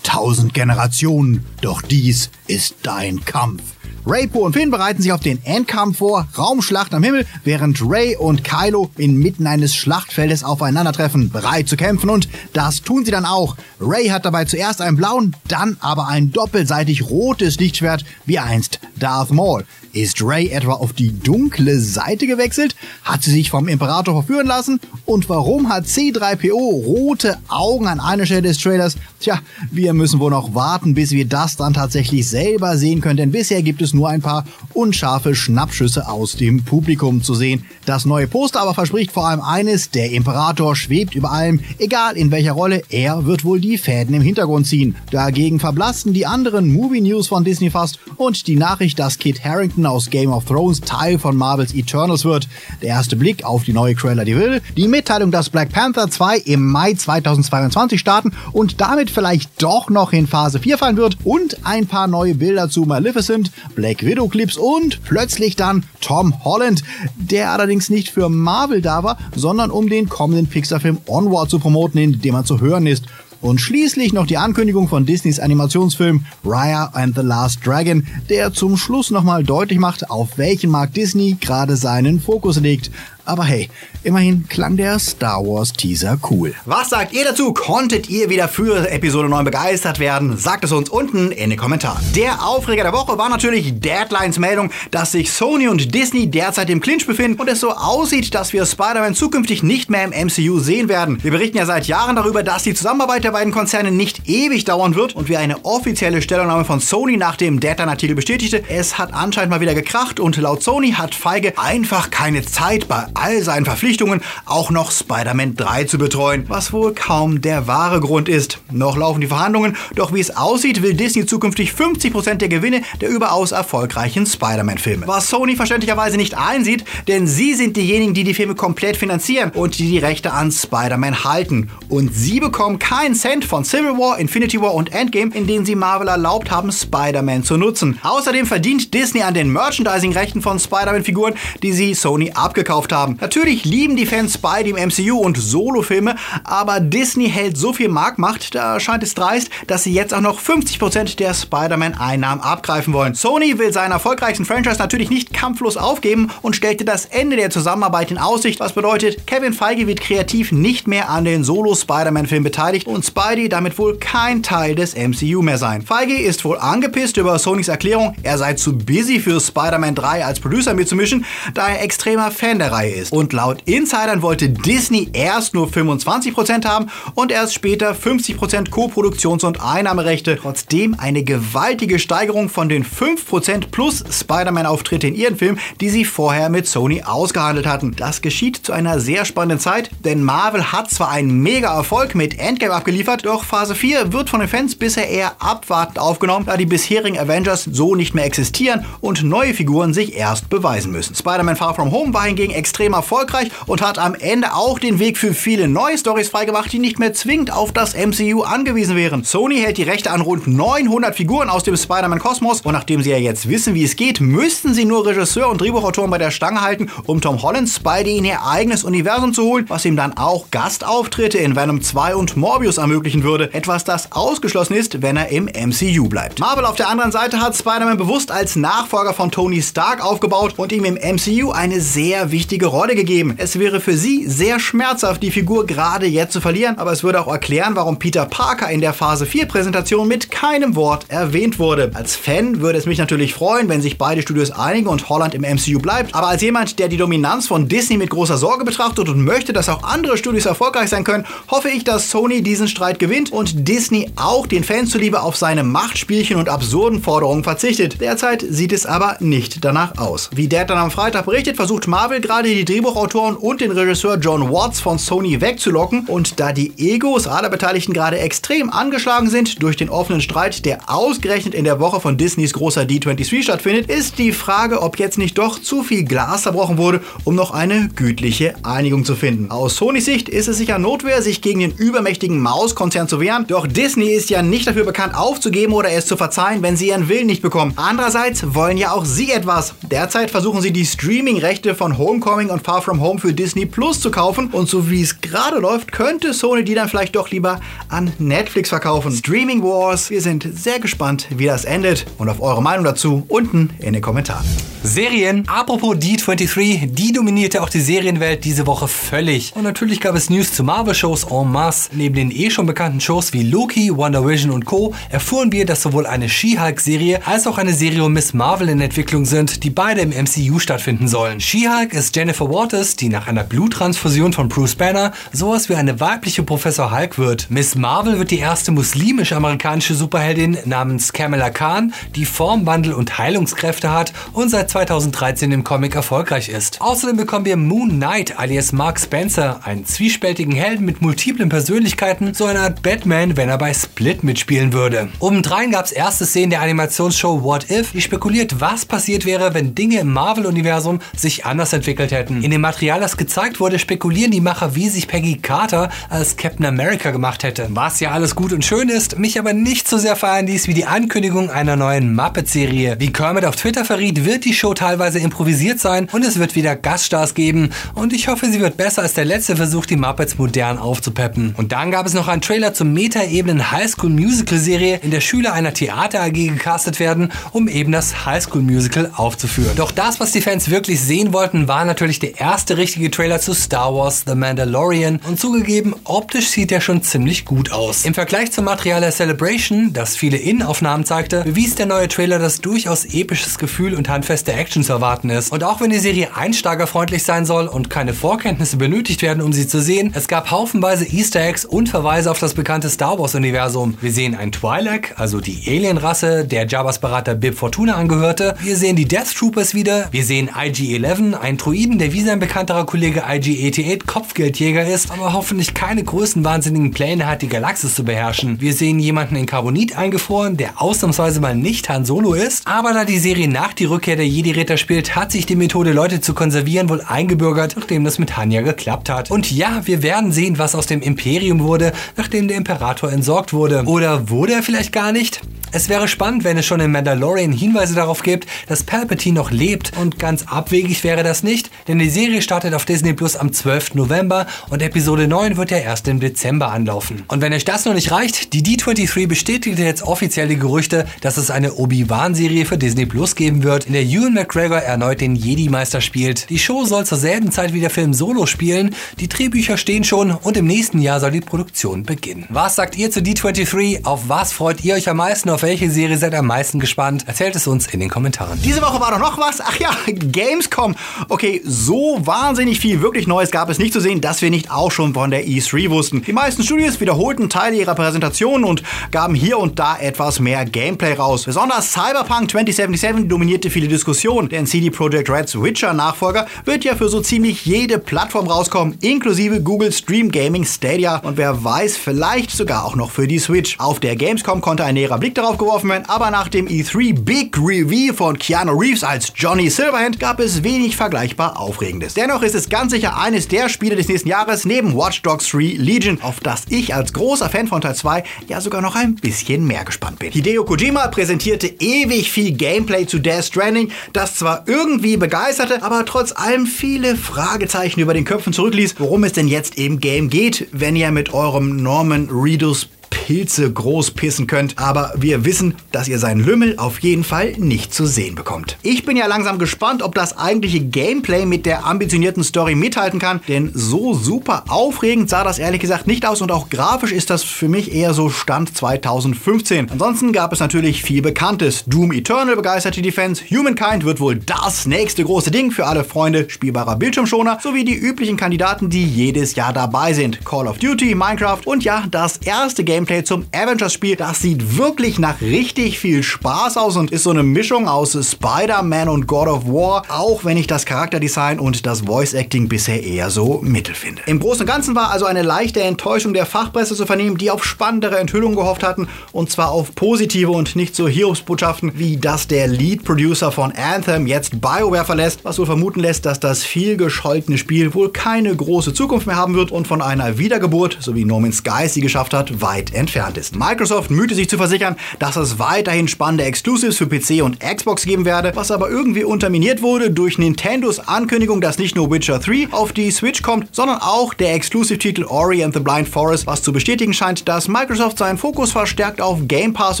Tausend 0.02 0.54
Generationen, 0.54 1.44
doch 1.60 1.82
dies 1.82 2.30
ist 2.46 2.76
dein 2.82 3.24
Kampf. 3.24 3.62
Ray, 4.06 4.26
Poe 4.26 4.44
und 4.44 4.54
Finn 4.54 4.70
bereiten 4.70 5.02
sich 5.02 5.12
auf 5.12 5.20
den 5.20 5.44
Endkampf 5.44 5.98
vor, 5.98 6.26
Raumschlacht 6.38 6.94
am 6.94 7.02
Himmel, 7.02 7.26
während 7.44 7.82
Ray 7.82 8.16
und 8.16 8.42
Kylo 8.42 8.90
inmitten 8.96 9.46
eines 9.46 9.74
Schlachtfeldes 9.76 10.44
aufeinandertreffen, 10.44 11.30
bereit 11.30 11.68
zu 11.68 11.76
kämpfen 11.76 12.08
und 12.08 12.26
das 12.54 12.80
tun 12.80 13.04
sie 13.04 13.10
dann 13.10 13.26
auch. 13.26 13.56
Ray 13.80 14.08
hat 14.08 14.24
dabei 14.24 14.46
zuerst 14.46 14.80
einen 14.80 14.96
blauen, 14.96 15.36
dann 15.46 15.76
aber 15.80 16.08
ein 16.08 16.32
doppelseitig 16.32 17.10
rotes 17.10 17.58
Lichtschwert 17.58 18.04
wie 18.24 18.38
einst 18.38 18.80
Darth 18.96 19.30
Maul. 19.30 19.66
Ist 19.98 20.22
Ray 20.22 20.50
etwa 20.50 20.74
auf 20.74 20.92
die 20.92 21.10
dunkle 21.10 21.80
Seite 21.80 22.28
gewechselt? 22.28 22.76
Hat 23.02 23.24
sie 23.24 23.32
sich 23.32 23.50
vom 23.50 23.66
Imperator 23.66 24.14
verführen 24.14 24.46
lassen? 24.46 24.78
Und 25.04 25.28
warum 25.28 25.70
hat 25.70 25.86
C3PO 25.86 26.52
rote 26.52 27.36
Augen 27.48 27.88
an 27.88 27.98
einer 27.98 28.24
Stelle 28.24 28.42
des 28.42 28.58
Trailers? 28.58 28.94
Tja, 29.18 29.40
wir 29.72 29.94
müssen 29.94 30.20
wohl 30.20 30.30
noch 30.30 30.54
warten, 30.54 30.94
bis 30.94 31.10
wir 31.10 31.24
das 31.24 31.56
dann 31.56 31.74
tatsächlich 31.74 32.28
selber 32.28 32.76
sehen 32.76 33.00
können, 33.00 33.16
denn 33.16 33.32
bisher 33.32 33.60
gibt 33.62 33.82
es 33.82 33.92
nur 33.92 34.08
ein 34.08 34.22
paar 34.22 34.44
unscharfe 34.72 35.34
Schnappschüsse 35.34 36.08
aus 36.08 36.36
dem 36.36 36.62
Publikum 36.62 37.24
zu 37.24 37.34
sehen. 37.34 37.64
Das 37.84 38.04
neue 38.04 38.28
Poster 38.28 38.60
aber 38.60 38.74
verspricht 38.74 39.10
vor 39.10 39.26
allem 39.26 39.40
eines, 39.40 39.90
der 39.90 40.12
Imperator 40.12 40.76
schwebt 40.76 41.16
über 41.16 41.32
allem, 41.32 41.58
egal 41.78 42.16
in 42.16 42.30
welcher 42.30 42.52
Rolle, 42.52 42.84
er 42.88 43.26
wird 43.26 43.44
wohl 43.44 43.58
die 43.58 43.78
Fäden 43.78 44.14
im 44.14 44.22
Hintergrund 44.22 44.68
ziehen. 44.68 44.94
Dagegen 45.10 45.58
verblassten 45.58 46.12
die 46.12 46.26
anderen 46.26 46.72
Movie 46.72 47.00
News 47.00 47.26
von 47.26 47.42
Disney 47.42 47.70
fast 47.70 47.98
und 48.16 48.46
die 48.46 48.54
Nachricht, 48.54 49.00
dass 49.00 49.18
Kit 49.18 49.44
Harrington 49.44 49.87
aus 49.90 50.10
Game 50.10 50.32
of 50.32 50.44
Thrones 50.44 50.80
Teil 50.80 51.18
von 51.18 51.36
Marvels 51.36 51.74
Eternals 51.74 52.24
wird. 52.24 52.48
Der 52.82 52.90
erste 52.90 53.16
Blick 53.16 53.44
auf 53.44 53.64
die 53.64 53.72
neue 53.72 53.94
Cruella 53.94 54.24
de 54.24 54.36
Vil, 54.36 54.62
die 54.76 54.88
Mitteilung, 54.88 55.30
dass 55.30 55.50
Black 55.50 55.70
Panther 55.72 56.10
2 56.10 56.38
im 56.38 56.64
Mai 56.64 56.94
2022 56.94 58.00
starten 58.00 58.32
und 58.52 58.80
damit 58.80 59.10
vielleicht 59.10 59.62
doch 59.62 59.90
noch 59.90 60.12
in 60.12 60.26
Phase 60.26 60.58
4 60.58 60.78
fallen 60.78 60.96
wird 60.96 61.18
und 61.24 61.64
ein 61.64 61.86
paar 61.86 62.06
neue 62.06 62.34
Bilder 62.34 62.68
zu 62.68 62.82
Maleficent, 62.82 63.50
Black 63.74 64.04
Widow 64.04 64.28
Clips 64.28 64.56
und 64.56 65.02
plötzlich 65.04 65.56
dann 65.56 65.84
Tom 66.00 66.44
Holland, 66.44 66.82
der 67.16 67.52
allerdings 67.52 67.90
nicht 67.90 68.10
für 68.10 68.28
Marvel 68.28 68.82
da 68.82 69.02
war, 69.02 69.18
sondern 69.34 69.70
um 69.70 69.88
den 69.88 70.08
kommenden 70.08 70.46
Pixar-Film 70.46 70.98
Onward 71.06 71.50
zu 71.50 71.58
promoten, 71.58 72.00
in 72.00 72.20
dem 72.20 72.34
er 72.34 72.44
zu 72.44 72.60
hören 72.60 72.86
ist. 72.86 73.04
Und 73.40 73.60
schließlich 73.60 74.12
noch 74.12 74.26
die 74.26 74.36
Ankündigung 74.36 74.88
von 74.88 75.06
Disneys 75.06 75.38
Animationsfilm 75.38 76.24
Raya 76.44 76.90
and 76.94 77.14
the 77.14 77.22
Last 77.22 77.64
Dragon, 77.64 78.06
der 78.28 78.52
zum 78.52 78.76
Schluss 78.76 79.10
nochmal 79.10 79.44
deutlich 79.44 79.78
macht, 79.78 80.10
auf 80.10 80.38
welchen 80.38 80.70
Markt 80.70 80.96
Disney 80.96 81.36
gerade 81.40 81.76
seinen 81.76 82.20
Fokus 82.20 82.58
legt. 82.60 82.90
Aber 83.28 83.44
hey, 83.44 83.68
immerhin 84.04 84.48
klang 84.48 84.78
der 84.78 84.98
Star 84.98 85.44
Wars 85.44 85.74
Teaser 85.74 86.18
cool. 86.30 86.54
Was 86.64 86.88
sagt 86.88 87.12
ihr 87.12 87.26
dazu? 87.26 87.52
Konntet 87.52 88.08
ihr 88.08 88.30
wieder 88.30 88.48
für 88.48 88.90
Episode 88.90 89.28
9 89.28 89.44
begeistert 89.44 89.98
werden? 89.98 90.38
Sagt 90.38 90.64
es 90.64 90.72
uns 90.72 90.88
unten 90.88 91.30
in 91.30 91.50
den 91.50 91.58
Kommentaren. 91.58 92.02
Der 92.16 92.42
Aufreger 92.42 92.84
der 92.84 92.94
Woche 92.94 93.18
war 93.18 93.28
natürlich 93.28 93.80
Deadlines 93.80 94.38
Meldung, 94.38 94.70
dass 94.90 95.12
sich 95.12 95.30
Sony 95.30 95.68
und 95.68 95.94
Disney 95.94 96.30
derzeit 96.30 96.70
im 96.70 96.80
Clinch 96.80 97.06
befinden 97.06 97.38
und 97.38 97.50
es 97.50 97.60
so 97.60 97.72
aussieht, 97.72 98.34
dass 98.34 98.54
wir 98.54 98.64
Spider-Man 98.64 99.14
zukünftig 99.14 99.62
nicht 99.62 99.90
mehr 99.90 100.04
im 100.04 100.26
MCU 100.28 100.58
sehen 100.58 100.88
werden. 100.88 101.22
Wir 101.22 101.30
berichten 101.30 101.58
ja 101.58 101.66
seit 101.66 101.86
Jahren 101.86 102.16
darüber, 102.16 102.42
dass 102.42 102.62
die 102.62 102.72
Zusammenarbeit 102.72 103.24
der 103.24 103.32
beiden 103.32 103.52
Konzerne 103.52 103.90
nicht 103.90 104.26
ewig 104.26 104.64
dauern 104.64 104.94
wird 104.94 105.14
und 105.14 105.28
wir 105.28 105.38
eine 105.38 105.66
offizielle 105.66 106.22
Stellungnahme 106.22 106.64
von 106.64 106.80
Sony 106.80 107.18
nach 107.18 107.36
dem 107.36 107.60
Deadline-Artikel 107.60 108.16
bestätigte. 108.16 108.64
Es 108.70 108.96
hat 108.96 109.12
anscheinend 109.12 109.50
mal 109.50 109.60
wieder 109.60 109.74
gekracht 109.74 110.18
und 110.18 110.38
laut 110.38 110.62
Sony 110.62 110.92
hat 110.92 111.14
Feige 111.14 111.58
einfach 111.58 112.08
keine 112.08 112.42
Zeit 112.42 112.88
bei 112.88 113.04
all 113.18 113.42
seinen 113.42 113.64
Verpflichtungen 113.64 114.20
auch 114.46 114.70
noch 114.70 114.90
Spider-Man 114.90 115.56
3 115.56 115.84
zu 115.84 115.98
betreuen, 115.98 116.44
was 116.48 116.72
wohl 116.72 116.94
kaum 116.94 117.40
der 117.40 117.66
wahre 117.66 118.00
Grund 118.00 118.28
ist. 118.28 118.60
Noch 118.70 118.96
laufen 118.96 119.20
die 119.20 119.26
Verhandlungen, 119.26 119.76
doch 119.94 120.12
wie 120.12 120.20
es 120.20 120.36
aussieht, 120.36 120.82
will 120.82 120.94
Disney 120.94 121.26
zukünftig 121.26 121.72
50% 121.72 122.34
der 122.34 122.48
Gewinne 122.48 122.82
der 123.00 123.08
überaus 123.08 123.52
erfolgreichen 123.52 124.26
Spider-Man-Filme. 124.26 125.06
Was 125.06 125.28
Sony 125.28 125.56
verständlicherweise 125.56 126.16
nicht 126.16 126.36
einsieht, 126.36 126.84
denn 127.06 127.26
sie 127.26 127.54
sind 127.54 127.76
diejenigen, 127.76 128.14
die 128.14 128.24
die 128.24 128.34
Filme 128.34 128.54
komplett 128.54 128.96
finanzieren 128.96 129.50
und 129.50 129.78
die 129.78 129.88
die 129.88 129.98
Rechte 129.98 130.32
an 130.32 130.52
Spider-Man 130.52 131.24
halten. 131.24 131.70
Und 131.88 132.14
sie 132.14 132.40
bekommen 132.40 132.78
keinen 132.78 133.14
Cent 133.14 133.44
von 133.44 133.64
Civil 133.64 133.98
War, 133.98 134.18
Infinity 134.18 134.60
War 134.60 134.74
und 134.74 134.92
Endgame, 134.92 135.34
in 135.34 135.46
denen 135.46 135.64
sie 135.64 135.74
Marvel 135.74 136.08
erlaubt 136.08 136.50
haben, 136.50 136.70
Spider-Man 136.70 137.42
zu 137.42 137.56
nutzen. 137.56 137.98
Außerdem 138.02 138.46
verdient 138.46 138.92
Disney 138.94 139.22
an 139.22 139.34
den 139.34 139.52
Merchandising-Rechten 139.52 140.42
von 140.42 140.58
Spider-Man-Figuren, 140.58 141.34
die 141.62 141.72
sie 141.72 141.94
Sony 141.94 142.32
abgekauft 142.32 142.92
haben. 142.92 143.07
Natürlich 143.20 143.64
lieben 143.64 143.96
die 143.96 144.06
Fans 144.06 144.34
Spidey 144.34 144.70
im 144.70 144.88
MCU 144.88 145.18
und 145.18 145.38
Solo-Filme, 145.38 146.16
aber 146.44 146.80
Disney 146.80 147.28
hält 147.30 147.56
so 147.56 147.72
viel 147.72 147.88
Marktmacht, 147.88 148.54
da 148.54 148.78
scheint 148.80 149.02
es 149.02 149.14
dreist, 149.14 149.50
dass 149.66 149.84
sie 149.84 149.92
jetzt 149.92 150.12
auch 150.12 150.20
noch 150.20 150.40
50% 150.40 151.16
der 151.16 151.34
Spider-Man-Einnahmen 151.34 152.42
abgreifen 152.42 152.92
wollen. 152.92 153.14
Sony 153.14 153.58
will 153.58 153.72
seinen 153.72 153.92
erfolgreichsten 153.92 154.44
Franchise 154.44 154.78
natürlich 154.78 155.10
nicht 155.10 155.32
kampflos 155.32 155.76
aufgeben 155.76 156.30
und 156.42 156.56
stellte 156.56 156.84
das 156.84 157.04
Ende 157.06 157.36
der 157.36 157.50
Zusammenarbeit 157.50 158.10
in 158.10 158.18
Aussicht, 158.18 158.60
was 158.60 158.72
bedeutet, 158.72 159.26
Kevin 159.26 159.52
Feige 159.52 159.86
wird 159.86 160.00
kreativ 160.00 160.52
nicht 160.52 160.86
mehr 160.86 161.08
an 161.08 161.24
den 161.24 161.44
Solo-Spider-Man-Film 161.44 162.44
beteiligt 162.44 162.86
und 162.86 163.04
Spidey 163.04 163.48
damit 163.48 163.78
wohl 163.78 163.98
kein 163.98 164.42
Teil 164.42 164.74
des 164.74 164.94
MCU 164.94 165.42
mehr 165.42 165.58
sein. 165.58 165.82
Feige 165.82 166.16
ist 166.18 166.44
wohl 166.44 166.58
angepisst 166.58 167.16
über 167.16 167.38
Sonys 167.38 167.68
Erklärung, 167.68 168.14
er 168.22 168.38
sei 168.38 168.54
zu 168.54 168.76
busy 168.76 169.20
für 169.20 169.40
Spider-Man 169.40 169.94
3 169.94 170.24
als 170.24 170.40
Producer 170.40 170.74
mitzumischen, 170.74 171.24
da 171.54 171.68
er 171.68 171.82
extremer 171.82 172.30
Fan 172.30 172.58
der 172.58 172.72
Reihe 172.72 172.97
ist. 172.98 173.12
Und 173.12 173.32
laut 173.32 173.62
Insidern 173.64 174.22
wollte 174.22 174.48
Disney 174.48 175.08
erst 175.12 175.54
nur 175.54 175.68
25% 175.68 176.64
haben 176.64 176.86
und 177.14 177.32
erst 177.32 177.54
später 177.54 177.92
50% 177.92 178.70
Co-Produktions- 178.70 179.44
und 179.44 179.62
Einnahmerechte. 179.62 180.38
Trotzdem 180.40 180.96
eine 180.98 181.22
gewaltige 181.22 181.98
Steigerung 181.98 182.48
von 182.48 182.68
den 182.68 182.84
5% 182.84 183.70
plus 183.70 184.04
Spider-Man-Auftritte 184.10 185.08
in 185.08 185.14
ihren 185.14 185.36
Filmen, 185.36 185.58
die 185.80 185.90
sie 185.90 186.04
vorher 186.04 186.48
mit 186.48 186.66
Sony 186.66 187.02
ausgehandelt 187.02 187.66
hatten. 187.66 187.94
Das 187.96 188.22
geschieht 188.22 188.56
zu 188.56 188.72
einer 188.72 189.00
sehr 189.00 189.24
spannenden 189.24 189.60
Zeit, 189.60 189.90
denn 190.04 190.22
Marvel 190.22 190.72
hat 190.72 190.90
zwar 190.90 191.10
einen 191.10 191.40
Mega-Erfolg 191.42 192.14
mit 192.14 192.38
Endgame 192.38 192.74
abgeliefert, 192.74 193.24
doch 193.24 193.44
Phase 193.44 193.74
4 193.74 194.12
wird 194.12 194.30
von 194.30 194.40
den 194.40 194.48
Fans 194.48 194.74
bisher 194.74 195.08
eher 195.08 195.40
abwartend 195.40 195.98
aufgenommen, 195.98 196.46
da 196.46 196.56
die 196.56 196.66
bisherigen 196.66 197.18
Avengers 197.18 197.64
so 197.64 197.94
nicht 197.94 198.14
mehr 198.14 198.24
existieren 198.24 198.84
und 199.00 199.22
neue 199.22 199.54
Figuren 199.54 199.94
sich 199.94 200.16
erst 200.16 200.48
beweisen 200.48 200.92
müssen. 200.92 201.14
Spider-Man 201.14 201.56
Far 201.56 201.74
From 201.74 201.92
Home 201.92 202.14
war 202.14 202.24
hingegen 202.24 202.52
extrem 202.52 202.77
erfolgreich 202.78 203.50
und 203.66 203.82
hat 203.82 203.98
am 203.98 204.14
Ende 204.14 204.54
auch 204.54 204.78
den 204.78 204.98
Weg 204.98 205.18
für 205.18 205.34
viele 205.34 205.68
neue 205.68 205.98
Stories 205.98 206.28
freigemacht, 206.28 206.72
die 206.72 206.78
nicht 206.78 206.98
mehr 206.98 207.12
zwingend 207.12 207.52
auf 207.52 207.72
das 207.72 207.94
MCU 207.94 208.42
angewiesen 208.42 208.96
wären. 208.96 209.24
Sony 209.24 209.56
hält 209.56 209.78
die 209.78 209.82
Rechte 209.82 210.10
an 210.10 210.20
rund 210.20 210.46
900 210.46 211.14
Figuren 211.14 211.50
aus 211.50 211.64
dem 211.64 211.76
Spider-Man-Kosmos 211.76 212.62
und 212.62 212.72
nachdem 212.72 213.02
sie 213.02 213.10
ja 213.10 213.18
jetzt 213.18 213.48
wissen, 213.48 213.74
wie 213.74 213.84
es 213.84 213.96
geht, 213.96 214.20
müssten 214.20 214.74
sie 214.74 214.84
nur 214.84 215.06
Regisseur 215.06 215.48
und 215.48 215.60
Drehbuchautoren 215.60 216.10
bei 216.10 216.18
der 216.18 216.30
Stange 216.30 216.60
halten, 216.60 216.90
um 217.06 217.20
Tom 217.20 217.42
Holland 217.42 217.68
Spidey 217.68 218.18
in 218.18 218.24
ihr 218.24 218.44
eigenes 218.44 218.84
Universum 218.84 219.34
zu 219.34 219.42
holen, 219.42 219.64
was 219.68 219.84
ihm 219.84 219.96
dann 219.96 220.16
auch 220.16 220.50
Gastauftritte 220.50 221.38
in 221.38 221.56
Venom 221.56 221.82
2 221.82 222.14
und 222.14 222.36
Morbius 222.36 222.78
ermöglichen 222.78 223.22
würde. 223.22 223.52
Etwas, 223.52 223.84
das 223.84 224.12
ausgeschlossen 224.12 224.74
ist, 224.74 225.02
wenn 225.02 225.16
er 225.16 225.28
im 225.28 225.46
MCU 225.46 226.08
bleibt. 226.08 226.38
Marvel 226.38 226.64
auf 226.64 226.76
der 226.76 226.88
anderen 226.88 227.12
Seite 227.12 227.40
hat 227.40 227.56
Spider-Man 227.56 227.96
bewusst 227.96 228.30
als 228.30 228.56
Nachfolger 228.56 229.14
von 229.14 229.30
Tony 229.30 229.62
Stark 229.62 230.04
aufgebaut 230.04 230.54
und 230.56 230.72
ihm 230.72 230.84
im 230.84 230.94
MCU 230.94 231.50
eine 231.50 231.80
sehr 231.80 232.30
wichtige 232.30 232.67
Rolle 232.68 232.94
gegeben. 232.94 233.34
Es 233.36 233.58
wäre 233.58 233.80
für 233.80 233.96
sie 233.96 234.26
sehr 234.26 234.60
schmerzhaft, 234.60 235.22
die 235.22 235.30
Figur 235.30 235.66
gerade 235.66 236.06
jetzt 236.06 236.32
zu 236.32 236.40
verlieren, 236.40 236.78
aber 236.78 236.92
es 236.92 237.02
würde 237.02 237.20
auch 237.20 237.26
erklären, 237.26 237.74
warum 237.74 237.98
Peter 237.98 238.26
Parker 238.26 238.70
in 238.70 238.80
der 238.80 238.92
Phase 238.92 239.26
4 239.26 239.46
Präsentation 239.46 240.06
mit 240.06 240.30
keinem 240.30 240.76
Wort 240.76 241.06
erwähnt 241.08 241.58
wurde. 241.58 241.90
Als 241.94 242.16
Fan 242.16 242.60
würde 242.60 242.78
es 242.78 242.86
mich 242.86 242.98
natürlich 242.98 243.34
freuen, 243.34 243.68
wenn 243.68 243.82
sich 243.82 243.98
beide 243.98 244.22
Studios 244.22 244.50
einigen 244.50 244.88
und 244.88 245.08
Holland 245.08 245.34
im 245.34 245.42
MCU 245.42 245.80
bleibt, 245.80 246.14
aber 246.14 246.28
als 246.28 246.42
jemand, 246.42 246.78
der 246.78 246.88
die 246.88 246.96
Dominanz 246.96 247.48
von 247.48 247.68
Disney 247.68 247.96
mit 247.96 248.10
großer 248.10 248.38
Sorge 248.38 248.64
betrachtet 248.64 249.08
und 249.08 249.24
möchte, 249.24 249.52
dass 249.52 249.68
auch 249.68 249.82
andere 249.82 250.16
Studios 250.16 250.46
erfolgreich 250.46 250.88
sein 250.88 251.04
können, 251.04 251.26
hoffe 251.50 251.68
ich, 251.68 251.84
dass 251.84 252.10
Sony 252.10 252.42
diesen 252.42 252.68
Streit 252.68 252.98
gewinnt 252.98 253.32
und 253.32 253.68
Disney 253.68 254.10
auch 254.16 254.46
den 254.46 254.64
Fans 254.64 254.90
zuliebe 254.90 255.22
auf 255.22 255.36
seine 255.36 255.64
Machtspielchen 255.64 256.36
und 256.36 256.48
absurden 256.48 257.02
Forderungen 257.02 257.44
verzichtet. 257.44 258.00
Derzeit 258.00 258.44
sieht 258.48 258.72
es 258.72 258.86
aber 258.86 259.16
nicht 259.20 259.64
danach 259.64 259.98
aus. 259.98 260.30
Wie 260.34 260.48
der 260.48 260.64
dann 260.64 260.78
am 260.78 260.90
Freitag 260.90 261.24
berichtet, 261.26 261.56
versucht 261.56 261.86
Marvel 261.86 262.20
gerade 262.20 262.48
die 262.48 262.57
die 262.58 262.64
Drehbuchautoren 262.64 263.36
und 263.36 263.60
den 263.60 263.70
Regisseur 263.70 264.18
John 264.18 264.50
Watts 264.50 264.80
von 264.80 264.98
Sony 264.98 265.40
wegzulocken. 265.40 266.06
Und 266.06 266.40
da 266.40 266.52
die 266.52 266.72
Egos 266.76 267.28
aller 267.28 267.50
Beteiligten 267.50 267.92
gerade 267.92 268.18
extrem 268.18 268.70
angeschlagen 268.70 269.30
sind 269.30 269.62
durch 269.62 269.76
den 269.76 269.88
offenen 269.88 270.20
Streit, 270.20 270.64
der 270.64 270.80
ausgerechnet 270.90 271.54
in 271.54 271.64
der 271.64 271.78
Woche 271.78 272.00
von 272.00 272.16
Disneys 272.16 272.52
großer 272.52 272.82
D23 272.82 273.44
stattfindet, 273.44 273.88
ist 273.88 274.18
die 274.18 274.32
Frage, 274.32 274.82
ob 274.82 274.98
jetzt 274.98 275.18
nicht 275.18 275.38
doch 275.38 275.60
zu 275.60 275.84
viel 275.84 276.02
Glas 276.02 276.42
zerbrochen 276.42 276.78
wurde, 276.78 277.00
um 277.22 277.36
noch 277.36 277.52
eine 277.52 277.90
gütliche 277.94 278.54
Einigung 278.64 279.04
zu 279.04 279.14
finden. 279.14 279.52
Aus 279.52 279.76
Sonys 279.76 280.06
Sicht 280.06 280.28
ist 280.28 280.48
es 280.48 280.58
sicher 280.58 280.78
Notwehr, 280.80 281.22
sich 281.22 281.40
gegen 281.40 281.60
den 281.60 281.72
übermächtigen 281.72 282.40
Mauskonzern 282.40 283.06
zu 283.06 283.20
wehren, 283.20 283.46
doch 283.46 283.68
Disney 283.68 284.08
ist 284.08 284.30
ja 284.30 284.42
nicht 284.42 284.66
dafür 284.66 284.84
bekannt, 284.84 285.14
aufzugeben 285.14 285.74
oder 285.74 285.92
es 285.92 286.06
zu 286.06 286.16
verzeihen, 286.16 286.62
wenn 286.62 286.76
sie 286.76 286.88
ihren 286.88 287.08
Willen 287.08 287.26
nicht 287.26 287.42
bekommen. 287.42 287.74
Andererseits 287.76 288.54
wollen 288.54 288.78
ja 288.78 288.90
auch 288.90 289.04
sie 289.04 289.30
etwas. 289.30 289.74
Derzeit 289.88 290.32
versuchen 290.32 290.60
sie 290.60 290.72
die 290.72 290.86
Streaming-Rechte 290.86 291.76
von 291.76 291.98
Homecoming 291.98 292.47
und 292.50 292.64
Far 292.64 292.82
From 292.82 293.00
Home 293.00 293.18
für 293.18 293.32
Disney 293.32 293.66
Plus 293.66 294.00
zu 294.00 294.10
kaufen 294.10 294.48
und 294.52 294.68
so 294.68 294.90
wie 294.90 295.02
es 295.02 295.20
gerade 295.20 295.58
läuft, 295.58 295.92
könnte 295.92 296.32
Sony 296.32 296.64
die 296.64 296.74
dann 296.74 296.88
vielleicht 296.88 297.16
doch 297.16 297.30
lieber 297.30 297.60
an 297.88 298.12
Netflix 298.18 298.68
verkaufen. 298.68 299.12
Streaming 299.12 299.62
Wars, 299.62 300.10
wir 300.10 300.20
sind 300.20 300.48
sehr 300.54 300.80
gespannt, 300.80 301.26
wie 301.30 301.46
das 301.46 301.64
endet 301.64 302.06
und 302.18 302.28
auf 302.28 302.40
eure 302.40 302.62
Meinung 302.62 302.84
dazu 302.84 303.24
unten 303.28 303.70
in 303.78 303.92
den 303.92 304.02
Kommentaren. 304.02 304.44
Serien. 304.82 305.44
Apropos 305.48 305.96
D23, 305.96 306.86
die 306.86 307.12
dominierte 307.12 307.62
auch 307.62 307.68
die 307.68 307.80
Serienwelt 307.80 308.44
diese 308.44 308.66
Woche 308.66 308.88
völlig. 308.88 309.52
Und 309.54 309.64
natürlich 309.64 310.00
gab 310.00 310.14
es 310.14 310.30
News 310.30 310.52
zu 310.52 310.62
Marvel-Shows 310.62 311.24
en 311.24 311.50
masse. 311.50 311.90
Neben 311.92 312.14
den 312.14 312.30
eh 312.30 312.50
schon 312.50 312.66
bekannten 312.66 313.00
Shows 313.00 313.32
wie 313.32 313.42
Loki, 313.42 313.94
Wonder 313.94 314.26
Vision 314.26 314.52
und 314.52 314.64
Co. 314.64 314.94
erfuhren 315.10 315.52
wir, 315.52 315.66
dass 315.66 315.82
sowohl 315.82 316.06
eine 316.06 316.28
She-Hulk-Serie 316.28 317.26
als 317.26 317.46
auch 317.46 317.58
eine 317.58 317.72
Serie 317.72 318.04
um 318.04 318.12
Miss 318.12 318.34
Marvel 318.34 318.68
in 318.68 318.80
Entwicklung 318.80 319.24
sind, 319.24 319.64
die 319.64 319.70
beide 319.70 320.00
im 320.00 320.10
MCU 320.10 320.58
stattfinden 320.58 321.08
sollen. 321.08 321.40
She-Hulk 321.40 321.92
ist 321.92 322.14
Jennifer 322.14 322.37
Waters, 322.46 322.96
die 322.96 323.08
nach 323.08 323.26
einer 323.26 323.44
Bluttransfusion 323.44 324.32
von 324.32 324.48
Bruce 324.48 324.74
Banner 324.74 325.12
sowas 325.32 325.68
wie 325.68 325.74
eine 325.74 326.00
weibliche 326.00 326.42
Professor 326.42 326.90
Hulk 326.90 327.18
wird. 327.18 327.50
Miss 327.50 327.74
Marvel 327.74 328.18
wird 328.18 328.30
die 328.30 328.38
erste 328.38 328.72
muslimisch-amerikanische 328.72 329.94
Superheldin 329.94 330.58
namens 330.64 331.12
Kamala 331.12 331.50
Khan, 331.50 331.92
die 332.14 332.24
Formwandel 332.24 332.92
und 332.92 333.18
Heilungskräfte 333.18 333.92
hat 333.92 334.12
und 334.32 334.50
seit 334.50 334.70
2013 334.70 335.50
im 335.52 335.64
Comic 335.64 335.94
erfolgreich 335.94 336.48
ist. 336.48 336.80
Außerdem 336.80 337.16
bekommen 337.16 337.44
wir 337.44 337.56
Moon 337.56 337.90
Knight 337.90 338.38
alias 338.38 338.72
Mark 338.72 339.00
Spencer, 339.00 339.60
einen 339.64 339.86
zwiespältigen 339.86 340.52
Helden 340.52 340.84
mit 340.84 341.02
multiplen 341.02 341.48
Persönlichkeiten, 341.48 342.34
so 342.34 342.44
eine 342.44 342.60
Art 342.60 342.82
Batman, 342.82 343.36
wenn 343.36 343.48
er 343.48 343.58
bei 343.58 343.74
Split 343.74 344.24
mitspielen 344.24 344.72
würde. 344.72 345.08
Obendrein 345.18 345.70
gab 345.70 345.86
es 345.86 345.92
erste 345.92 346.26
Szenen 346.26 346.50
der 346.50 346.62
Animationsshow 346.62 347.42
What 347.42 347.70
If, 347.70 347.92
die 347.92 348.00
spekuliert, 348.00 348.60
was 348.60 348.84
passiert 348.84 349.24
wäre, 349.24 349.54
wenn 349.54 349.74
Dinge 349.74 350.00
im 350.00 350.12
Marvel-Universum 350.12 351.00
sich 351.16 351.44
anders 351.44 351.72
entwickelt 351.72 352.12
hätten. 352.12 352.27
In 352.36 352.50
dem 352.50 352.60
Material, 352.60 353.00
das 353.00 353.16
gezeigt 353.16 353.60
wurde, 353.60 353.78
spekulieren 353.78 354.30
die 354.30 354.40
Macher, 354.40 354.74
wie 354.74 354.88
sich 354.88 355.08
Peggy 355.08 355.36
Carter 355.36 355.90
als 356.08 356.36
Captain 356.36 356.66
America 356.66 357.10
gemacht 357.10 357.42
hätte. 357.42 357.66
Was 357.70 358.00
ja 358.00 358.10
alles 358.10 358.34
gut 358.34 358.52
und 358.52 358.64
schön 358.64 358.88
ist, 358.88 359.18
mich 359.18 359.38
aber 359.38 359.52
nicht 359.52 359.88
so 359.88 359.98
sehr 359.98 360.16
feiern 360.16 360.46
ließ 360.46 360.68
wie 360.68 360.74
die 360.74 360.84
Ankündigung 360.84 361.50
einer 361.50 361.76
neuen 361.76 362.14
Muppet-Serie. 362.14 362.96
Wie 362.98 363.12
Kermit 363.12 363.44
auf 363.44 363.56
Twitter 363.56 363.84
verriet, 363.84 364.24
wird 364.24 364.44
die 364.44 364.54
Show 364.54 364.74
teilweise 364.74 365.18
improvisiert 365.18 365.80
sein 365.80 366.08
und 366.12 366.24
es 366.24 366.38
wird 366.38 366.54
wieder 366.54 366.76
Gaststars 366.76 367.34
geben 367.34 367.70
und 367.94 368.12
ich 368.12 368.28
hoffe, 368.28 368.46
sie 368.50 368.60
wird 368.60 368.76
besser 368.76 369.02
als 369.02 369.14
der 369.14 369.24
letzte 369.24 369.56
Versuch, 369.56 369.86
die 369.86 369.96
Muppets 369.96 370.38
modern 370.38 370.78
aufzupeppen. 370.78 371.54
Und 371.56 371.72
dann 371.72 371.90
gab 371.90 372.06
es 372.06 372.14
noch 372.14 372.28
einen 372.28 372.42
Trailer 372.42 372.74
zur 372.74 372.86
Meta-Ebenen 372.86 373.70
Highschool 373.70 374.10
Musical 374.10 374.58
Serie, 374.58 375.00
in 375.02 375.10
der 375.10 375.20
Schüler 375.20 375.52
einer 375.52 375.72
Theater 375.72 376.22
AG 376.22 376.32
gecastet 376.32 377.00
werden, 377.00 377.32
um 377.52 377.68
eben 377.68 377.92
das 377.92 378.26
Highschool 378.26 378.62
Musical 378.62 379.10
aufzuführen. 379.14 379.72
Doch 379.76 379.90
das, 379.90 380.20
was 380.20 380.32
die 380.32 380.40
Fans 380.40 380.70
wirklich 380.70 381.00
sehen 381.00 381.32
wollten, 381.32 381.68
war 381.68 381.84
natürlich 381.84 382.17
der 382.18 382.38
erste 382.38 382.76
richtige 382.76 383.10
Trailer 383.10 383.40
zu 383.40 383.54
Star 383.54 383.94
Wars 383.94 384.24
The 384.26 384.34
Mandalorian 384.34 385.20
und 385.26 385.38
zugegeben, 385.38 385.94
optisch 386.04 386.48
sieht 386.48 386.72
er 386.72 386.80
schon 386.80 387.02
ziemlich 387.02 387.44
gut 387.44 387.72
aus. 387.72 388.04
Im 388.04 388.14
Vergleich 388.14 388.52
zum 388.52 388.64
Material 388.64 389.00
der 389.00 389.12
Celebration, 389.12 389.92
das 389.92 390.16
viele 390.16 390.36
Innenaufnahmen 390.36 391.04
zeigte, 391.06 391.42
bewies 391.42 391.74
der 391.74 391.86
neue 391.86 392.08
Trailer, 392.08 392.38
dass 392.38 392.60
durchaus 392.60 393.04
episches 393.04 393.58
Gefühl 393.58 393.94
und 393.94 394.08
handfeste 394.08 394.52
Action 394.52 394.82
zu 394.82 394.92
erwarten 394.92 395.30
ist. 395.30 395.52
Und 395.52 395.64
auch 395.64 395.80
wenn 395.80 395.90
die 395.90 395.98
Serie 395.98 396.36
einsteigerfreundlich 396.36 397.22
sein 397.22 397.46
soll 397.46 397.66
und 397.66 397.90
keine 397.90 398.14
Vorkenntnisse 398.14 398.76
benötigt 398.76 399.22
werden, 399.22 399.42
um 399.42 399.52
sie 399.52 399.66
zu 399.66 399.80
sehen, 399.80 400.12
es 400.14 400.28
gab 400.28 400.50
haufenweise 400.50 401.06
Easter 401.06 401.40
Eggs 401.40 401.64
und 401.64 401.88
Verweise 401.88 402.30
auf 402.30 402.38
das 402.38 402.54
bekannte 402.54 402.90
Star 402.90 403.18
Wars 403.18 403.34
Universum. 403.34 403.96
Wir 404.00 404.12
sehen 404.12 404.34
ein 404.34 404.50
Twi'lek, 404.50 405.14
also 405.16 405.40
die 405.40 405.62
Alienrasse, 405.66 406.44
der 406.44 406.66
Jabba's 406.66 406.98
Berater 406.98 407.34
Bib 407.34 407.56
Fortuna 407.56 407.94
angehörte. 407.94 408.56
Wir 408.60 408.76
sehen 408.76 408.96
die 408.96 409.06
Death 409.06 409.34
Troopers 409.34 409.74
wieder. 409.74 410.08
Wir 410.10 410.24
sehen 410.24 410.50
IG-11, 410.50 411.34
ein 411.34 411.56
Druiden, 411.56 411.98
der 411.98 412.07
wie 412.12 412.22
sein 412.22 412.38
bekannterer 412.38 412.86
Kollege 412.86 413.24
IG-88 413.24 414.06
Kopfgeldjäger 414.06 414.86
ist, 414.86 415.10
aber 415.10 415.32
hoffentlich 415.32 415.74
keine 415.74 416.04
größten 416.04 416.44
wahnsinnigen 416.44 416.90
Pläne 416.90 417.26
hat, 417.26 417.42
die 417.42 417.48
Galaxis 417.48 417.94
zu 417.94 418.04
beherrschen. 418.04 418.60
Wir 418.60 418.72
sehen 418.72 418.98
jemanden 418.98 419.36
in 419.36 419.46
Carbonit 419.46 419.96
eingefroren, 419.96 420.56
der 420.56 420.80
ausnahmsweise 420.80 421.40
mal 421.40 421.54
nicht 421.54 421.88
Han 421.88 422.04
Solo 422.04 422.34
ist. 422.34 422.66
Aber 422.66 422.92
da 422.92 423.04
die 423.04 423.18
Serie 423.18 423.48
nach 423.48 423.72
die 423.72 423.84
Rückkehr 423.84 424.16
der 424.16 424.26
Jedi-Ritter 424.26 424.76
spielt, 424.76 425.16
hat 425.16 425.32
sich 425.32 425.46
die 425.46 425.56
Methode, 425.56 425.92
Leute 425.92 426.20
zu 426.20 426.34
konservieren, 426.34 426.88
wohl 426.88 427.02
eingebürgert, 427.06 427.76
nachdem 427.76 428.04
das 428.04 428.18
mit 428.18 428.36
Han 428.36 428.50
ja 428.50 428.62
geklappt 428.62 429.10
hat. 429.10 429.30
Und 429.30 429.50
ja, 429.50 429.82
wir 429.84 430.02
werden 430.02 430.32
sehen, 430.32 430.58
was 430.58 430.74
aus 430.74 430.86
dem 430.86 431.00
Imperium 431.02 431.60
wurde, 431.60 431.92
nachdem 432.16 432.48
der 432.48 432.56
Imperator 432.56 433.12
entsorgt 433.12 433.52
wurde. 433.52 433.84
Oder 433.86 434.30
wurde 434.30 434.52
er 434.52 434.62
vielleicht 434.62 434.92
gar 434.92 435.12
nicht? 435.12 435.40
Es 435.70 435.90
wäre 435.90 436.08
spannend, 436.08 436.44
wenn 436.44 436.56
es 436.56 436.64
schon 436.64 436.80
in 436.80 436.90
Mandalorian 436.90 437.52
Hinweise 437.52 437.94
darauf 437.94 438.22
gibt, 438.22 438.46
dass 438.68 438.84
Palpatine 438.84 439.38
noch 439.38 439.50
lebt 439.50 439.92
und 439.98 440.18
ganz 440.18 440.44
abwegig 440.44 441.04
wäre 441.04 441.22
das 441.22 441.42
nicht, 441.42 441.70
denn 441.88 441.98
die 441.98 442.10
Serie 442.10 442.42
startet 442.42 442.74
auf 442.74 442.84
Disney 442.84 443.14
Plus 443.14 443.34
am 443.34 443.52
12. 443.52 443.94
November 443.94 444.46
und 444.70 444.82
Episode 444.82 445.26
9 445.26 445.56
wird 445.56 445.70
ja 445.70 445.78
erst 445.78 446.06
im 446.06 446.20
Dezember 446.20 446.70
anlaufen. 446.70 447.24
Und 447.28 447.40
wenn 447.40 447.52
euch 447.52 447.64
das 447.64 447.86
noch 447.86 447.94
nicht 447.94 448.10
reicht, 448.10 448.52
die 448.52 448.62
D23 448.62 449.26
bestätigte 449.26 449.82
jetzt 449.82 450.02
offiziell 450.02 450.48
die 450.48 450.58
Gerüchte, 450.58 451.06
dass 451.22 451.38
es 451.38 451.50
eine 451.50 451.74
Obi-Wan-Serie 451.74 452.66
für 452.66 452.78
Disney 452.78 453.06
Plus 453.06 453.34
geben 453.34 453.62
wird, 453.62 453.86
in 453.86 453.94
der 453.94 454.02
Ewan 454.02 454.34
McGregor 454.34 454.78
erneut 454.78 455.20
den 455.20 455.34
Jedi-Meister 455.34 456.00
spielt. 456.00 456.50
Die 456.50 456.58
Show 456.58 456.84
soll 456.84 457.06
zur 457.06 457.18
selben 457.18 457.50
Zeit 457.50 457.72
wie 457.72 457.80
der 457.80 457.90
Film 457.90 458.12
Solo 458.12 458.46
spielen, 458.46 458.94
die 459.18 459.28
Drehbücher 459.28 459.78
stehen 459.78 460.04
schon 460.04 460.30
und 460.30 460.56
im 460.56 460.66
nächsten 460.66 461.00
Jahr 461.00 461.20
soll 461.20 461.30
die 461.30 461.40
Produktion 461.40 462.02
beginnen. 462.02 462.44
Was 462.50 462.76
sagt 462.76 462.96
ihr 462.96 463.10
zu 463.10 463.20
D23? 463.20 464.04
Auf 464.04 464.28
was 464.28 464.52
freut 464.52 464.84
ihr 464.84 464.94
euch 464.94 465.08
am 465.08 465.16
meisten? 465.16 465.48
Auf 465.48 465.62
welche 465.62 465.90
Serie 465.90 466.18
seid 466.18 466.34
ihr 466.34 466.40
am 466.40 466.46
meisten 466.46 466.80
gespannt? 466.80 467.24
Erzählt 467.26 467.56
es 467.56 467.66
uns 467.66 467.86
in 467.86 468.00
den 468.00 468.10
Kommentaren. 468.10 468.60
Diese 468.62 468.82
Woche 468.82 469.00
war 469.00 469.10
doch 469.10 469.18
noch 469.18 469.38
was. 469.38 469.60
Ach 469.60 469.78
ja, 469.80 469.90
Gamescom. 470.06 470.94
Okay, 471.28 471.62
so 471.78 472.18
wahnsinnig 472.26 472.80
viel 472.80 473.00
wirklich 473.00 473.26
Neues 473.26 473.50
gab 473.50 473.70
es 473.70 473.78
nicht 473.78 473.92
zu 473.92 474.00
sehen, 474.00 474.20
dass 474.20 474.42
wir 474.42 474.50
nicht 474.50 474.70
auch 474.70 474.90
schon 474.90 475.14
von 475.14 475.30
der 475.30 475.46
E3 475.46 475.90
wussten. 475.90 476.22
Die 476.22 476.32
meisten 476.32 476.64
Studios 476.64 477.00
wiederholten 477.00 477.48
Teile 477.48 477.76
ihrer 477.76 477.94
Präsentation 477.94 478.64
und 478.64 478.82
gaben 479.12 479.34
hier 479.34 479.58
und 479.58 479.78
da 479.78 479.96
etwas 479.96 480.40
mehr 480.40 480.64
Gameplay 480.64 481.12
raus. 481.12 481.44
Besonders 481.44 481.92
Cyberpunk 481.92 482.50
2077 482.50 483.28
dominierte 483.28 483.70
viele 483.70 483.86
Diskussionen, 483.86 484.48
denn 484.48 484.66
CD 484.66 484.90
Projekt 484.90 485.30
Reds 485.30 485.54
Witcher-Nachfolger 485.54 486.46
wird 486.64 486.84
ja 486.84 486.96
für 486.96 487.08
so 487.08 487.20
ziemlich 487.20 487.64
jede 487.64 487.98
Plattform 487.98 488.48
rauskommen, 488.48 488.98
inklusive 489.00 489.60
Google 489.60 489.92
Stream 489.92 490.32
Gaming 490.32 490.64
Stadia 490.64 491.18
und 491.18 491.36
wer 491.36 491.62
weiß, 491.62 491.96
vielleicht 491.96 492.50
sogar 492.50 492.84
auch 492.84 492.96
noch 492.96 493.12
für 493.12 493.28
die 493.28 493.38
Switch. 493.38 493.78
Auf 493.78 494.00
der 494.00 494.16
Gamescom 494.16 494.60
konnte 494.60 494.84
ein 494.84 494.94
näherer 494.94 495.18
Blick 495.18 495.36
darauf 495.36 495.58
geworfen 495.58 495.90
werden, 495.90 496.04
aber 496.08 496.30
nach 496.32 496.48
dem 496.48 496.66
E3 496.66 497.20
Big 497.20 497.56
Reveal 497.56 498.14
von 498.14 498.36
Keanu 498.36 498.72
Reeves 498.72 499.04
als 499.04 499.32
Johnny 499.36 499.70
Silverhand 499.70 500.18
gab 500.18 500.40
es 500.40 500.64
wenig 500.64 500.96
vergleichbar 500.96 501.67
Aufregendes. 501.68 502.14
Dennoch 502.14 502.42
ist 502.42 502.54
es 502.54 502.70
ganz 502.70 502.92
sicher 502.92 503.18
eines 503.18 503.46
der 503.46 503.68
Spiele 503.68 503.94
des 503.94 504.08
nächsten 504.08 504.28
Jahres 504.28 504.64
neben 504.64 504.96
Watch 504.96 505.20
Dogs 505.20 505.50
3 505.50 505.76
Legion, 505.76 506.18
auf 506.22 506.40
das 506.40 506.62
ich 506.70 506.94
als 506.94 507.12
großer 507.12 507.50
Fan 507.50 507.68
von 507.68 507.82
Teil 507.82 507.94
2 507.94 508.24
ja 508.48 508.62
sogar 508.62 508.80
noch 508.80 508.96
ein 508.96 509.14
bisschen 509.16 509.66
mehr 509.66 509.84
gespannt 509.84 510.18
bin. 510.18 510.32
Hideo 510.32 510.64
Kojima 510.64 511.08
präsentierte 511.08 511.66
ewig 511.66 512.32
viel 512.32 512.52
Gameplay 512.52 513.06
zu 513.06 513.18
Death 513.18 513.44
Stranding, 513.44 513.90
das 514.14 514.36
zwar 514.36 514.64
irgendwie 514.66 515.18
begeisterte, 515.18 515.82
aber 515.82 516.06
trotz 516.06 516.32
allem 516.32 516.66
viele 516.66 517.16
Fragezeichen 517.16 518.00
über 518.00 518.14
den 518.14 518.24
Köpfen 518.24 518.54
zurückließ, 518.54 518.94
worum 518.98 519.24
es 519.24 519.34
denn 519.34 519.46
jetzt 519.46 519.76
im 519.76 520.00
Game 520.00 520.30
geht, 520.30 520.68
wenn 520.72 520.96
ihr 520.96 521.10
mit 521.10 521.34
eurem 521.34 521.76
Norman 521.82 522.30
Reedus 522.32 522.88
Pilze 523.26 523.70
groß 523.70 524.12
pissen 524.12 524.46
könnt, 524.46 524.78
aber 524.78 525.12
wir 525.16 525.44
wissen, 525.44 525.74
dass 525.92 526.08
ihr 526.08 526.18
seinen 526.18 526.40
Lümmel 526.40 526.78
auf 526.78 527.00
jeden 527.00 527.24
Fall 527.24 527.52
nicht 527.58 527.92
zu 527.92 528.06
sehen 528.06 528.34
bekommt. 528.34 528.78
Ich 528.82 529.04
bin 529.04 529.16
ja 529.16 529.26
langsam 529.26 529.58
gespannt, 529.58 530.02
ob 530.02 530.14
das 530.14 530.38
eigentliche 530.38 530.80
Gameplay 530.80 531.44
mit 531.44 531.66
der 531.66 531.84
ambitionierten 531.84 532.44
Story 532.44 532.74
mithalten 532.74 533.18
kann, 533.18 533.40
denn 533.48 533.70
so 533.74 534.14
super 534.14 534.64
aufregend 534.68 535.28
sah 535.28 535.44
das 535.44 535.58
ehrlich 535.58 535.80
gesagt 535.80 536.06
nicht 536.06 536.24
aus 536.24 536.40
und 536.40 536.52
auch 536.52 536.70
grafisch 536.70 537.12
ist 537.12 537.28
das 537.28 537.42
für 537.42 537.68
mich 537.68 537.92
eher 537.92 538.14
so 538.14 538.30
Stand 538.30 538.76
2015. 538.76 539.90
Ansonsten 539.90 540.32
gab 540.32 540.52
es 540.52 540.60
natürlich 540.60 541.02
viel 541.02 541.20
Bekanntes. 541.20 541.84
Doom 541.86 542.12
Eternal 542.12 542.56
begeisterte 542.56 543.02
die 543.02 543.12
Fans, 543.12 543.42
Humankind 543.50 544.04
wird 544.04 544.20
wohl 544.20 544.36
das 544.36 544.86
nächste 544.86 545.24
große 545.24 545.50
Ding 545.50 545.70
für 545.70 545.86
alle 545.86 546.04
Freunde 546.04 546.48
spielbarer 546.48 546.96
Bildschirmschoner, 546.96 547.58
sowie 547.62 547.84
die 547.84 547.96
üblichen 547.96 548.36
Kandidaten, 548.36 548.90
die 548.90 549.04
jedes 549.04 549.54
Jahr 549.56 549.72
dabei 549.72 550.12
sind. 550.12 550.44
Call 550.44 550.68
of 550.68 550.78
Duty, 550.78 551.14
Minecraft 551.14 551.60
und 551.66 551.84
ja, 551.84 552.04
das 552.10 552.38
erste 552.38 552.84
Gameplay 552.84 553.07
Gameplay 553.08 553.24
zum 553.24 553.46
Avengers-Spiel. 553.52 554.16
Das 554.16 554.40
sieht 554.40 554.76
wirklich 554.76 555.18
nach 555.18 555.40
richtig 555.40 555.98
viel 555.98 556.22
Spaß 556.22 556.76
aus 556.76 556.96
und 556.96 557.10
ist 557.10 557.22
so 557.22 557.30
eine 557.30 557.42
Mischung 557.42 557.88
aus 557.88 558.12
Spider-Man 558.12 559.08
und 559.08 559.26
God 559.26 559.48
of 559.48 559.66
War, 559.66 560.04
auch 560.08 560.44
wenn 560.44 560.58
ich 560.58 560.66
das 560.66 560.84
Charakterdesign 560.84 561.58
und 561.58 561.86
das 561.86 562.02
Voice-Acting 562.02 562.68
bisher 562.68 563.02
eher 563.02 563.30
so 563.30 563.60
mittel 563.62 563.94
finde. 563.94 564.22
Im 564.26 564.40
Großen 564.40 564.60
und 564.62 564.66
Ganzen 564.66 564.94
war 564.94 565.10
also 565.10 565.24
eine 565.24 565.42
leichte 565.42 565.80
Enttäuschung 565.80 566.34
der 566.34 566.44
Fachpresse 566.44 566.94
zu 566.94 567.06
vernehmen, 567.06 567.38
die 567.38 567.50
auf 567.50 567.64
spannendere 567.64 568.18
Enthüllungen 568.18 568.56
gehofft 568.56 568.82
hatten 568.82 569.08
und 569.32 569.50
zwar 569.50 569.70
auf 569.70 569.94
positive 569.94 570.50
und 570.50 570.76
nicht 570.76 570.94
so 570.94 571.08
Hiobsbotschaften, 571.08 571.92
wie 571.96 572.18
dass 572.18 572.46
der 572.46 572.68
Lead-Producer 572.68 573.50
von 573.52 573.72
Anthem 573.72 574.26
jetzt 574.26 574.60
BioWare 574.60 575.06
verlässt, 575.06 575.44
was 575.44 575.58
wohl 575.58 575.66
vermuten 575.66 576.00
lässt, 576.00 576.26
dass 576.26 576.40
das 576.40 576.62
viel 576.62 576.98
gescholtene 576.98 577.56
Spiel 577.56 577.94
wohl 577.94 578.10
keine 578.10 578.54
große 578.54 578.92
Zukunft 578.92 579.26
mehr 579.26 579.36
haben 579.36 579.54
wird 579.54 579.70
und 579.70 579.88
von 579.88 580.02
einer 580.02 580.36
Wiedergeburt, 580.38 580.98
so 581.00 581.14
wie 581.14 581.24
Norman 581.24 581.52
Sky 581.52 581.88
sie 581.88 582.02
geschafft 582.02 582.34
hat, 582.34 582.60
weit 582.60 582.97
entfernt 582.98 583.38
ist. 583.38 583.56
Microsoft 583.56 584.10
mühte 584.10 584.34
sich 584.34 584.48
zu 584.48 584.56
versichern, 584.58 584.96
dass 585.18 585.36
es 585.36 585.58
weiterhin 585.58 586.08
spannende 586.08 586.44
Exclusives 586.44 586.98
für 586.98 587.06
PC 587.06 587.42
und 587.42 587.60
Xbox 587.60 588.04
geben 588.04 588.24
werde, 588.24 588.52
was 588.54 588.70
aber 588.70 588.90
irgendwie 588.90 589.24
unterminiert 589.24 589.82
wurde 589.82 590.10
durch 590.10 590.38
Nintendos 590.38 591.00
Ankündigung, 591.00 591.60
dass 591.60 591.78
nicht 591.78 591.96
nur 591.96 592.10
Witcher 592.10 592.38
3 592.38 592.68
auf 592.72 592.92
die 592.92 593.10
Switch 593.10 593.42
kommt, 593.42 593.74
sondern 593.74 593.98
auch 594.00 594.34
der 594.34 594.54
Exclusive-Titel 594.54 595.24
Ori 595.24 595.62
and 595.62 595.74
the 595.74 595.80
Blind 595.80 596.08
Forest, 596.08 596.46
was 596.46 596.62
zu 596.62 596.72
bestätigen 596.72 597.14
scheint, 597.14 597.48
dass 597.48 597.68
Microsoft 597.68 598.18
seinen 598.18 598.38
Fokus 598.38 598.72
verstärkt 598.72 599.20
auf 599.20 599.38
Game 599.46 599.72
Pass 599.72 600.00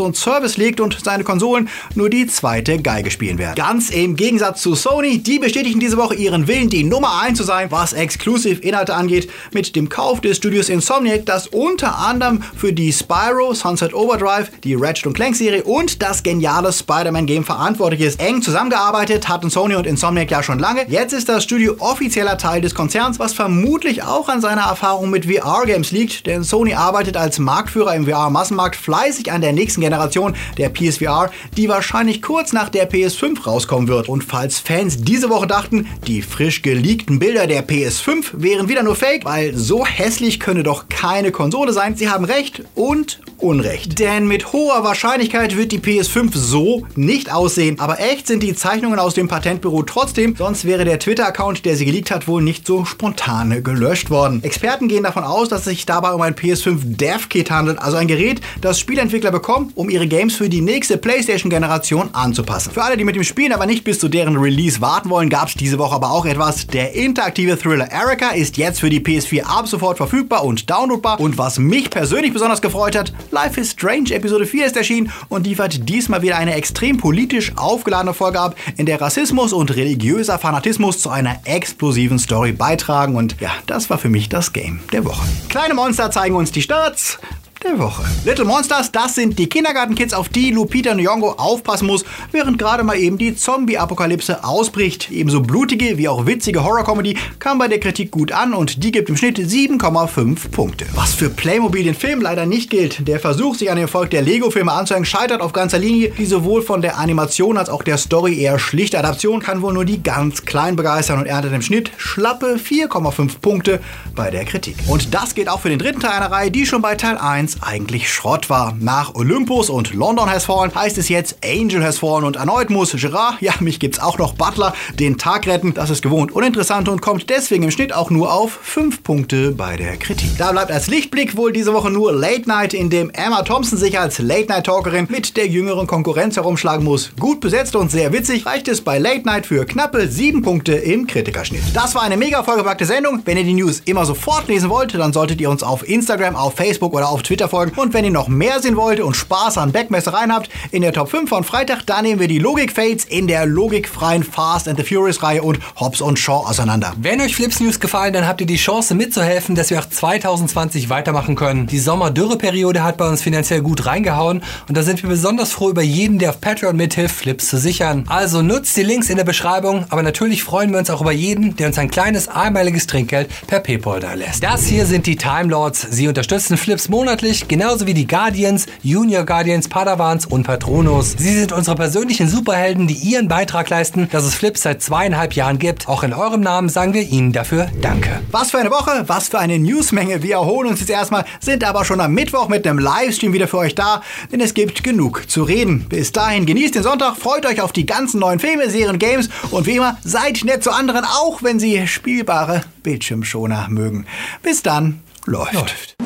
und 0.00 0.16
Service 0.16 0.56
legt 0.56 0.80
und 0.80 0.98
seine 1.02 1.24
Konsolen 1.24 1.68
nur 1.94 2.10
die 2.10 2.26
zweite 2.26 2.78
Geige 2.78 3.10
spielen 3.10 3.38
werden. 3.38 3.54
Ganz 3.54 3.90
im 3.90 4.16
Gegensatz 4.16 4.62
zu 4.62 4.74
Sony, 4.74 5.18
die 5.18 5.38
bestätigen 5.38 5.80
diese 5.80 5.96
Woche 5.96 6.14
ihren 6.14 6.48
Willen, 6.48 6.68
die 6.68 6.84
Nummer 6.84 7.20
1 7.22 7.38
zu 7.38 7.44
sein, 7.44 7.70
was 7.70 7.92
Exclusive-Inhalte 7.92 8.94
angeht, 8.94 9.30
mit 9.52 9.76
dem 9.76 9.88
Kauf 9.88 10.20
des 10.20 10.36
Studios 10.36 10.68
Insomniac, 10.68 11.24
das 11.26 11.46
unter 11.46 11.98
anderem 11.98 12.42
für 12.56 12.72
die 12.72 12.87
Spyro, 12.92 13.54
Sunset 13.54 13.94
Overdrive, 13.94 14.50
die 14.64 14.74
Ratchet 14.74 15.14
Clank 15.14 15.36
Serie 15.36 15.62
und 15.64 16.02
das 16.02 16.22
geniale 16.22 16.72
Spider-Man-Game 16.72 17.44
verantwortlich 17.44 18.00
ist. 18.00 18.20
Eng 18.20 18.42
zusammengearbeitet 18.42 19.28
hatten 19.28 19.50
Sony 19.50 19.74
und 19.74 19.86
Insomniac 19.86 20.30
ja 20.30 20.42
schon 20.42 20.58
lange. 20.58 20.88
Jetzt 20.88 21.12
ist 21.12 21.28
das 21.28 21.44
Studio 21.44 21.74
offizieller 21.78 22.38
Teil 22.38 22.60
des 22.60 22.74
Konzerns, 22.74 23.18
was 23.18 23.32
vermutlich 23.32 24.02
auch 24.02 24.28
an 24.28 24.40
seiner 24.40 24.62
Erfahrung 24.62 25.10
mit 25.10 25.26
VR-Games 25.26 25.90
liegt, 25.90 26.26
denn 26.26 26.44
Sony 26.44 26.74
arbeitet 26.74 27.16
als 27.16 27.38
Marktführer 27.38 27.94
im 27.94 28.06
VR-Massenmarkt 28.06 28.76
fleißig 28.76 29.32
an 29.32 29.40
der 29.40 29.52
nächsten 29.52 29.80
Generation 29.80 30.34
der 30.56 30.68
PSVR, 30.68 31.30
die 31.56 31.68
wahrscheinlich 31.68 32.22
kurz 32.22 32.52
nach 32.52 32.68
der 32.68 32.90
PS5 32.90 33.44
rauskommen 33.44 33.88
wird. 33.88 34.08
Und 34.08 34.24
falls 34.24 34.58
Fans 34.58 34.98
diese 34.98 35.30
Woche 35.30 35.46
dachten, 35.46 35.86
die 36.06 36.22
frisch 36.22 36.62
geleakten 36.62 37.18
Bilder 37.18 37.46
der 37.46 37.66
PS5 37.66 38.26
wären 38.34 38.68
wieder 38.68 38.82
nur 38.82 38.96
Fake, 38.96 39.24
weil 39.24 39.54
so 39.54 39.84
hässlich 39.86 40.40
könne 40.40 40.62
doch 40.62 40.88
keine 40.88 41.32
Konsole 41.32 41.72
sein, 41.72 41.96
sie 41.96 42.08
haben 42.08 42.24
recht 42.24 42.62
und 42.78 43.20
Unrecht. 43.38 43.98
Denn 43.98 44.26
mit 44.26 44.52
hoher 44.52 44.82
Wahrscheinlichkeit 44.82 45.56
wird 45.56 45.70
die 45.70 45.78
PS5 45.78 46.30
so 46.34 46.86
nicht 46.96 47.32
aussehen. 47.32 47.78
Aber 47.78 48.00
echt 48.00 48.26
sind 48.26 48.42
die 48.42 48.54
Zeichnungen 48.54 48.98
aus 48.98 49.14
dem 49.14 49.28
Patentbüro 49.28 49.82
trotzdem, 49.82 50.34
sonst 50.36 50.64
wäre 50.64 50.84
der 50.84 50.98
Twitter-Account, 50.98 51.64
der 51.64 51.76
sie 51.76 51.84
geleakt 51.84 52.10
hat, 52.10 52.26
wohl 52.26 52.42
nicht 52.42 52.66
so 52.66 52.84
spontan 52.84 53.62
gelöscht 53.62 54.10
worden. 54.10 54.42
Experten 54.42 54.88
gehen 54.88 55.04
davon 55.04 55.24
aus, 55.24 55.48
dass 55.48 55.60
es 55.60 55.66
sich 55.66 55.86
dabei 55.86 56.12
um 56.12 56.22
ein 56.22 56.34
PS5 56.34 56.96
Dev-Kit 56.96 57.50
handelt, 57.50 57.78
also 57.78 57.96
ein 57.96 58.08
Gerät, 58.08 58.40
das 58.60 58.80
Spielentwickler 58.80 59.30
bekommen, 59.30 59.72
um 59.74 59.88
ihre 59.90 60.08
Games 60.08 60.34
für 60.34 60.48
die 60.48 60.60
nächste 60.60 60.98
PlayStation-Generation 60.98 62.10
anzupassen. 62.14 62.72
Für 62.72 62.82
alle, 62.82 62.96
die 62.96 63.04
mit 63.04 63.16
dem 63.16 63.24
Spielen 63.24 63.52
aber 63.52 63.66
nicht 63.66 63.84
bis 63.84 63.98
zu 63.98 64.08
deren 64.08 64.36
Release 64.36 64.80
warten 64.80 65.10
wollen, 65.10 65.30
gab 65.30 65.48
es 65.48 65.54
diese 65.54 65.78
Woche 65.78 65.94
aber 65.94 66.10
auch 66.10 66.26
etwas. 66.26 66.66
Der 66.66 66.94
interaktive 66.94 67.58
Thriller 67.58 67.86
Erica 67.86 68.30
ist 68.30 68.56
jetzt 68.56 68.80
für 68.80 68.90
die 68.90 69.00
PS4 69.00 69.42
ab 69.42 69.68
sofort 69.68 69.96
verfügbar 69.96 70.44
und 70.44 70.68
downloadbar. 70.68 71.20
Und 71.20 71.38
was 71.38 71.58
mich 71.58 71.90
persönlich 71.90 72.32
besonders 72.32 72.60
gefreut 72.68 72.96
hat, 72.96 73.12
Life 73.30 73.58
is 73.58 73.70
Strange 73.70 74.10
Episode 74.12 74.46
4 74.46 74.66
ist 74.66 74.76
erschienen 74.76 75.10
und 75.30 75.46
liefert 75.46 75.88
diesmal 75.88 76.20
wieder 76.20 76.36
eine 76.36 76.54
extrem 76.54 76.98
politisch 76.98 77.52
aufgeladene 77.56 78.12
Folge 78.12 78.40
ab, 78.40 78.56
in 78.76 78.84
der 78.84 79.00
Rassismus 79.00 79.54
und 79.54 79.74
religiöser 79.74 80.38
Fanatismus 80.38 81.00
zu 81.00 81.08
einer 81.08 81.40
explosiven 81.44 82.18
Story 82.18 82.52
beitragen. 82.52 83.16
Und 83.16 83.40
ja, 83.40 83.50
das 83.66 83.88
war 83.88 83.96
für 83.96 84.10
mich 84.10 84.28
das 84.28 84.52
Game 84.52 84.80
der 84.92 85.06
Woche. 85.06 85.26
Kleine 85.48 85.72
Monster 85.72 86.10
zeigen 86.10 86.36
uns 86.36 86.52
die 86.52 86.60
Starts 86.60 87.18
der 87.64 87.78
Woche. 87.78 88.04
Little 88.24 88.44
Monsters, 88.44 88.92
das 88.92 89.16
sind 89.16 89.38
die 89.38 89.48
Kindergartenkids, 89.48 90.14
auf 90.14 90.28
die 90.28 90.50
Lupita 90.50 90.92
Nyong'o 90.92 91.38
aufpassen 91.38 91.86
muss, 91.86 92.04
während 92.30 92.58
gerade 92.58 92.84
mal 92.84 92.96
eben 92.96 93.18
die 93.18 93.34
Zombie-Apokalypse 93.34 94.44
ausbricht. 94.44 95.10
Ebenso 95.10 95.40
blutige 95.40 95.98
wie 95.98 96.08
auch 96.08 96.26
witzige 96.26 96.62
Horror-Comedy 96.62 97.16
kam 97.38 97.58
bei 97.58 97.66
der 97.66 97.80
Kritik 97.80 98.10
gut 98.10 98.32
an 98.32 98.54
und 98.54 98.84
die 98.84 98.92
gibt 98.92 99.08
im 99.08 99.16
Schnitt 99.16 99.38
7,5 99.38 100.50
Punkte. 100.50 100.86
Was 100.94 101.14
für 101.14 101.30
Playmobil 101.30 101.84
den 101.84 101.94
Film 101.94 102.20
leider 102.20 102.46
nicht 102.46 102.70
gilt. 102.70 103.08
Der 103.08 103.18
Versuch, 103.18 103.56
sich 103.56 103.70
an 103.70 103.76
den 103.76 103.84
Erfolg 103.84 104.10
der 104.10 104.22
Lego-Filme 104.22 104.72
anzuhängen, 104.72 105.04
scheitert 105.06 105.40
auf 105.40 105.52
ganzer 105.52 105.78
Linie. 105.78 106.10
Die 106.16 106.26
sowohl 106.26 106.62
von 106.62 106.80
der 106.80 106.98
Animation 106.98 107.58
als 107.58 107.70
auch 107.70 107.82
der 107.82 107.98
Story 107.98 108.40
eher 108.40 108.58
schlichte 108.58 108.98
Adaption 108.98 109.40
kann 109.40 109.62
wohl 109.62 109.72
nur 109.72 109.84
die 109.84 110.02
ganz 110.02 110.44
Kleinen 110.44 110.76
begeistern 110.76 111.18
und 111.18 111.26
erntet 111.26 111.52
im 111.52 111.62
Schnitt 111.62 111.90
schlappe 111.96 112.56
4,5 112.56 113.40
Punkte 113.40 113.80
bei 114.14 114.30
der 114.30 114.44
Kritik. 114.44 114.76
Und 114.86 115.12
das 115.12 115.34
geht 115.34 115.48
auch 115.48 115.60
für 115.60 115.70
den 115.70 115.78
dritten 115.78 116.00
Teil 116.00 116.12
einer 116.12 116.30
Reihe, 116.30 116.50
die 116.50 116.64
schon 116.64 116.82
bei 116.82 116.94
Teil 116.94 117.18
1 117.18 117.47
1 117.48 117.62
eigentlich 117.62 118.12
Schrott 118.12 118.50
war. 118.50 118.76
Nach 118.78 119.14
Olympus 119.14 119.70
und 119.70 119.94
London 119.94 120.30
has 120.30 120.44
fallen 120.44 120.74
heißt 120.74 120.98
es 120.98 121.08
jetzt 121.08 121.38
Angel 121.42 121.82
has 121.82 121.98
fallen 121.98 122.24
und 122.24 122.36
erneut 122.36 122.68
muss 122.68 122.92
Gerard, 122.92 123.40
ja 123.40 123.52
mich 123.60 123.80
gibt's 123.80 124.00
auch 124.00 124.18
noch 124.18 124.34
Butler, 124.34 124.74
den 124.98 125.16
Tag 125.16 125.46
retten. 125.46 125.72
Das 125.72 125.88
ist 125.88 126.02
gewohnt 126.02 126.32
uninteressant 126.32 126.88
und 126.88 127.00
kommt 127.00 127.30
deswegen 127.30 127.64
im 127.64 127.70
Schnitt 127.70 127.94
auch 127.94 128.10
nur 128.10 128.32
auf 128.32 128.58
5 128.62 129.02
Punkte 129.02 129.52
bei 129.52 129.76
der 129.76 129.96
Kritik. 129.96 130.36
Da 130.36 130.52
bleibt 130.52 130.70
als 130.70 130.88
Lichtblick 130.88 131.36
wohl 131.36 131.52
diese 131.52 131.72
Woche 131.72 131.90
nur 131.90 132.12
Late 132.12 132.48
Night, 132.48 132.74
in 132.74 132.90
dem 132.90 133.10
Emma 133.10 133.42
Thompson 133.42 133.78
sich 133.78 133.98
als 133.98 134.18
Late 134.18 134.48
Night 134.48 134.66
Talkerin 134.66 135.06
mit 135.08 135.36
der 135.36 135.46
jüngeren 135.46 135.86
Konkurrenz 135.86 136.36
herumschlagen 136.36 136.84
muss. 136.84 137.12
Gut 137.18 137.40
besetzt 137.40 137.76
und 137.76 137.90
sehr 137.90 138.12
witzig 138.12 138.44
reicht 138.44 138.68
es 138.68 138.82
bei 138.82 138.98
Late 138.98 139.24
Night 139.24 139.46
für 139.46 139.64
knappe 139.64 140.08
7 140.08 140.42
Punkte 140.42 140.74
im 140.74 141.06
Kritikerschnitt. 141.06 141.62
Das 141.72 141.94
war 141.94 142.02
eine 142.02 142.16
mega 142.16 142.42
vollgepackte 142.42 142.84
Sendung. 142.84 143.22
Wenn 143.24 143.38
ihr 143.38 143.44
die 143.44 143.54
News 143.54 143.80
immer 143.84 144.04
sofort 144.04 144.48
lesen 144.48 144.68
wollt, 144.68 144.94
dann 144.94 145.12
solltet 145.12 145.40
ihr 145.40 145.48
uns 145.48 145.62
auf 145.62 145.88
Instagram, 145.88 146.36
auf 146.36 146.54
Facebook 146.54 146.92
oder 146.92 147.08
auf 147.08 147.22
Twitter 147.22 147.37
Twitter 147.38 147.48
folgen. 147.48 147.72
Und 147.76 147.94
wenn 147.94 148.04
ihr 148.04 148.10
noch 148.10 148.26
mehr 148.26 148.60
sehen 148.60 148.76
wollt 148.76 148.98
und 148.98 149.14
Spaß 149.14 149.58
an 149.58 149.70
Backmessereien 149.70 150.34
habt, 150.34 150.50
in 150.72 150.82
der 150.82 150.92
Top 150.92 151.08
5 151.08 151.28
von 151.28 151.44
Freitag, 151.44 151.86
da 151.86 152.02
nehmen 152.02 152.18
wir 152.18 152.26
die 152.26 152.40
Logik-Fates 152.40 153.04
in 153.04 153.28
der 153.28 153.46
logikfreien 153.46 154.24
Fast 154.24 154.66
and 154.66 154.76
the 154.76 154.84
Furious-Reihe 154.84 155.42
und 155.42 155.60
Hobbs 155.78 156.00
und 156.00 156.18
Shaw 156.18 156.48
auseinander. 156.48 156.94
Wenn 157.00 157.20
euch 157.20 157.36
Flips 157.36 157.60
News 157.60 157.78
gefallen, 157.78 158.12
dann 158.12 158.26
habt 158.26 158.40
ihr 158.40 158.46
die 158.48 158.56
Chance 158.56 158.96
mitzuhelfen, 158.96 159.54
dass 159.54 159.70
wir 159.70 159.78
auch 159.78 159.88
2020 159.88 160.90
weitermachen 160.90 161.36
können. 161.36 161.68
Die 161.68 161.78
Sommerdürreperiode 161.78 162.82
hat 162.82 162.96
bei 162.96 163.08
uns 163.08 163.22
finanziell 163.22 163.62
gut 163.62 163.86
reingehauen 163.86 164.42
und 164.66 164.76
da 164.76 164.82
sind 164.82 165.00
wir 165.04 165.08
besonders 165.08 165.52
froh 165.52 165.70
über 165.70 165.82
jeden, 165.82 166.18
der 166.18 166.30
auf 166.30 166.40
Patreon 166.40 166.74
mithilft, 166.74 167.14
Flips 167.14 167.46
zu 167.48 167.58
sichern. 167.58 168.04
Also 168.08 168.42
nutzt 168.42 168.76
die 168.76 168.82
Links 168.82 169.10
in 169.10 169.16
der 169.16 169.24
Beschreibung, 169.24 169.84
aber 169.90 170.02
natürlich 170.02 170.42
freuen 170.42 170.72
wir 170.72 170.80
uns 170.80 170.90
auch 170.90 171.02
über 171.02 171.12
jeden, 171.12 171.54
der 171.54 171.68
uns 171.68 171.78
ein 171.78 171.90
kleines 171.90 172.26
einmaliges 172.26 172.88
Trinkgeld 172.88 173.28
per 173.46 173.60
PayPal 173.60 174.00
da 174.00 174.14
lässt. 174.14 174.42
Das 174.42 174.66
hier 174.66 174.86
sind 174.86 175.06
die 175.06 175.16
Time 175.16 175.50
Lords. 175.50 175.86
Sie 175.88 176.08
unterstützen 176.08 176.56
Flips 176.56 176.88
monatlich 176.88 177.27
monatlich, 177.28 177.48
genauso 177.48 177.86
wie 177.86 177.94
die 177.94 178.06
Guardians, 178.06 178.66
Junior 178.82 179.24
Guardians, 179.24 179.68
Padawans 179.68 180.26
und 180.26 180.44
Patronus. 180.44 181.14
Sie 181.18 181.34
sind 181.34 181.52
unsere 181.52 181.76
persönlichen 181.76 182.28
Superhelden, 182.28 182.86
die 182.86 182.94
ihren 182.94 183.28
Beitrag 183.28 183.68
leisten, 183.68 184.08
dass 184.10 184.24
es 184.24 184.34
Flips 184.34 184.62
seit 184.62 184.82
zweieinhalb 184.82 185.34
Jahren 185.34 185.58
gibt. 185.58 185.88
Auch 185.88 186.02
in 186.02 186.12
eurem 186.12 186.40
Namen 186.40 186.68
sagen 186.68 186.94
wir 186.94 187.02
Ihnen 187.02 187.32
dafür 187.32 187.68
Danke. 187.80 188.20
Was 188.30 188.50
für 188.50 188.58
eine 188.58 188.70
Woche, 188.70 189.04
was 189.06 189.28
für 189.28 189.38
eine 189.38 189.58
Newsmenge. 189.58 190.22
Wir 190.22 190.36
erholen 190.36 190.70
uns 190.70 190.80
jetzt 190.80 190.90
erstmal, 190.90 191.24
sind 191.40 191.64
aber 191.64 191.84
schon 191.84 192.00
am 192.00 192.14
Mittwoch 192.14 192.48
mit 192.48 192.66
einem 192.66 192.78
Livestream 192.78 193.32
wieder 193.32 193.48
für 193.48 193.58
euch 193.58 193.74
da, 193.74 194.02
denn 194.32 194.40
es 194.40 194.54
gibt 194.54 194.82
genug 194.82 195.28
zu 195.28 195.42
reden. 195.42 195.86
Bis 195.88 196.12
dahin 196.12 196.46
genießt 196.46 196.74
den 196.74 196.82
Sonntag, 196.82 197.16
freut 197.16 197.46
euch 197.46 197.60
auf 197.60 197.72
die 197.72 197.86
ganzen 197.86 198.20
neuen 198.20 198.38
Filme, 198.38 198.70
Serien, 198.70 198.98
Games 198.98 199.28
und 199.50 199.66
wie 199.66 199.76
immer, 199.76 199.98
seid 200.02 200.44
nett 200.44 200.62
zu 200.64 200.70
anderen, 200.70 201.04
auch 201.04 201.42
wenn 201.42 201.58
sie 201.58 201.86
spielbare 201.86 202.62
Bildschirmschoner 202.82 203.66
mögen. 203.68 204.06
Bis 204.42 204.62
dann, 204.62 205.00
läuft. 205.26 205.54
läuft. 205.54 205.96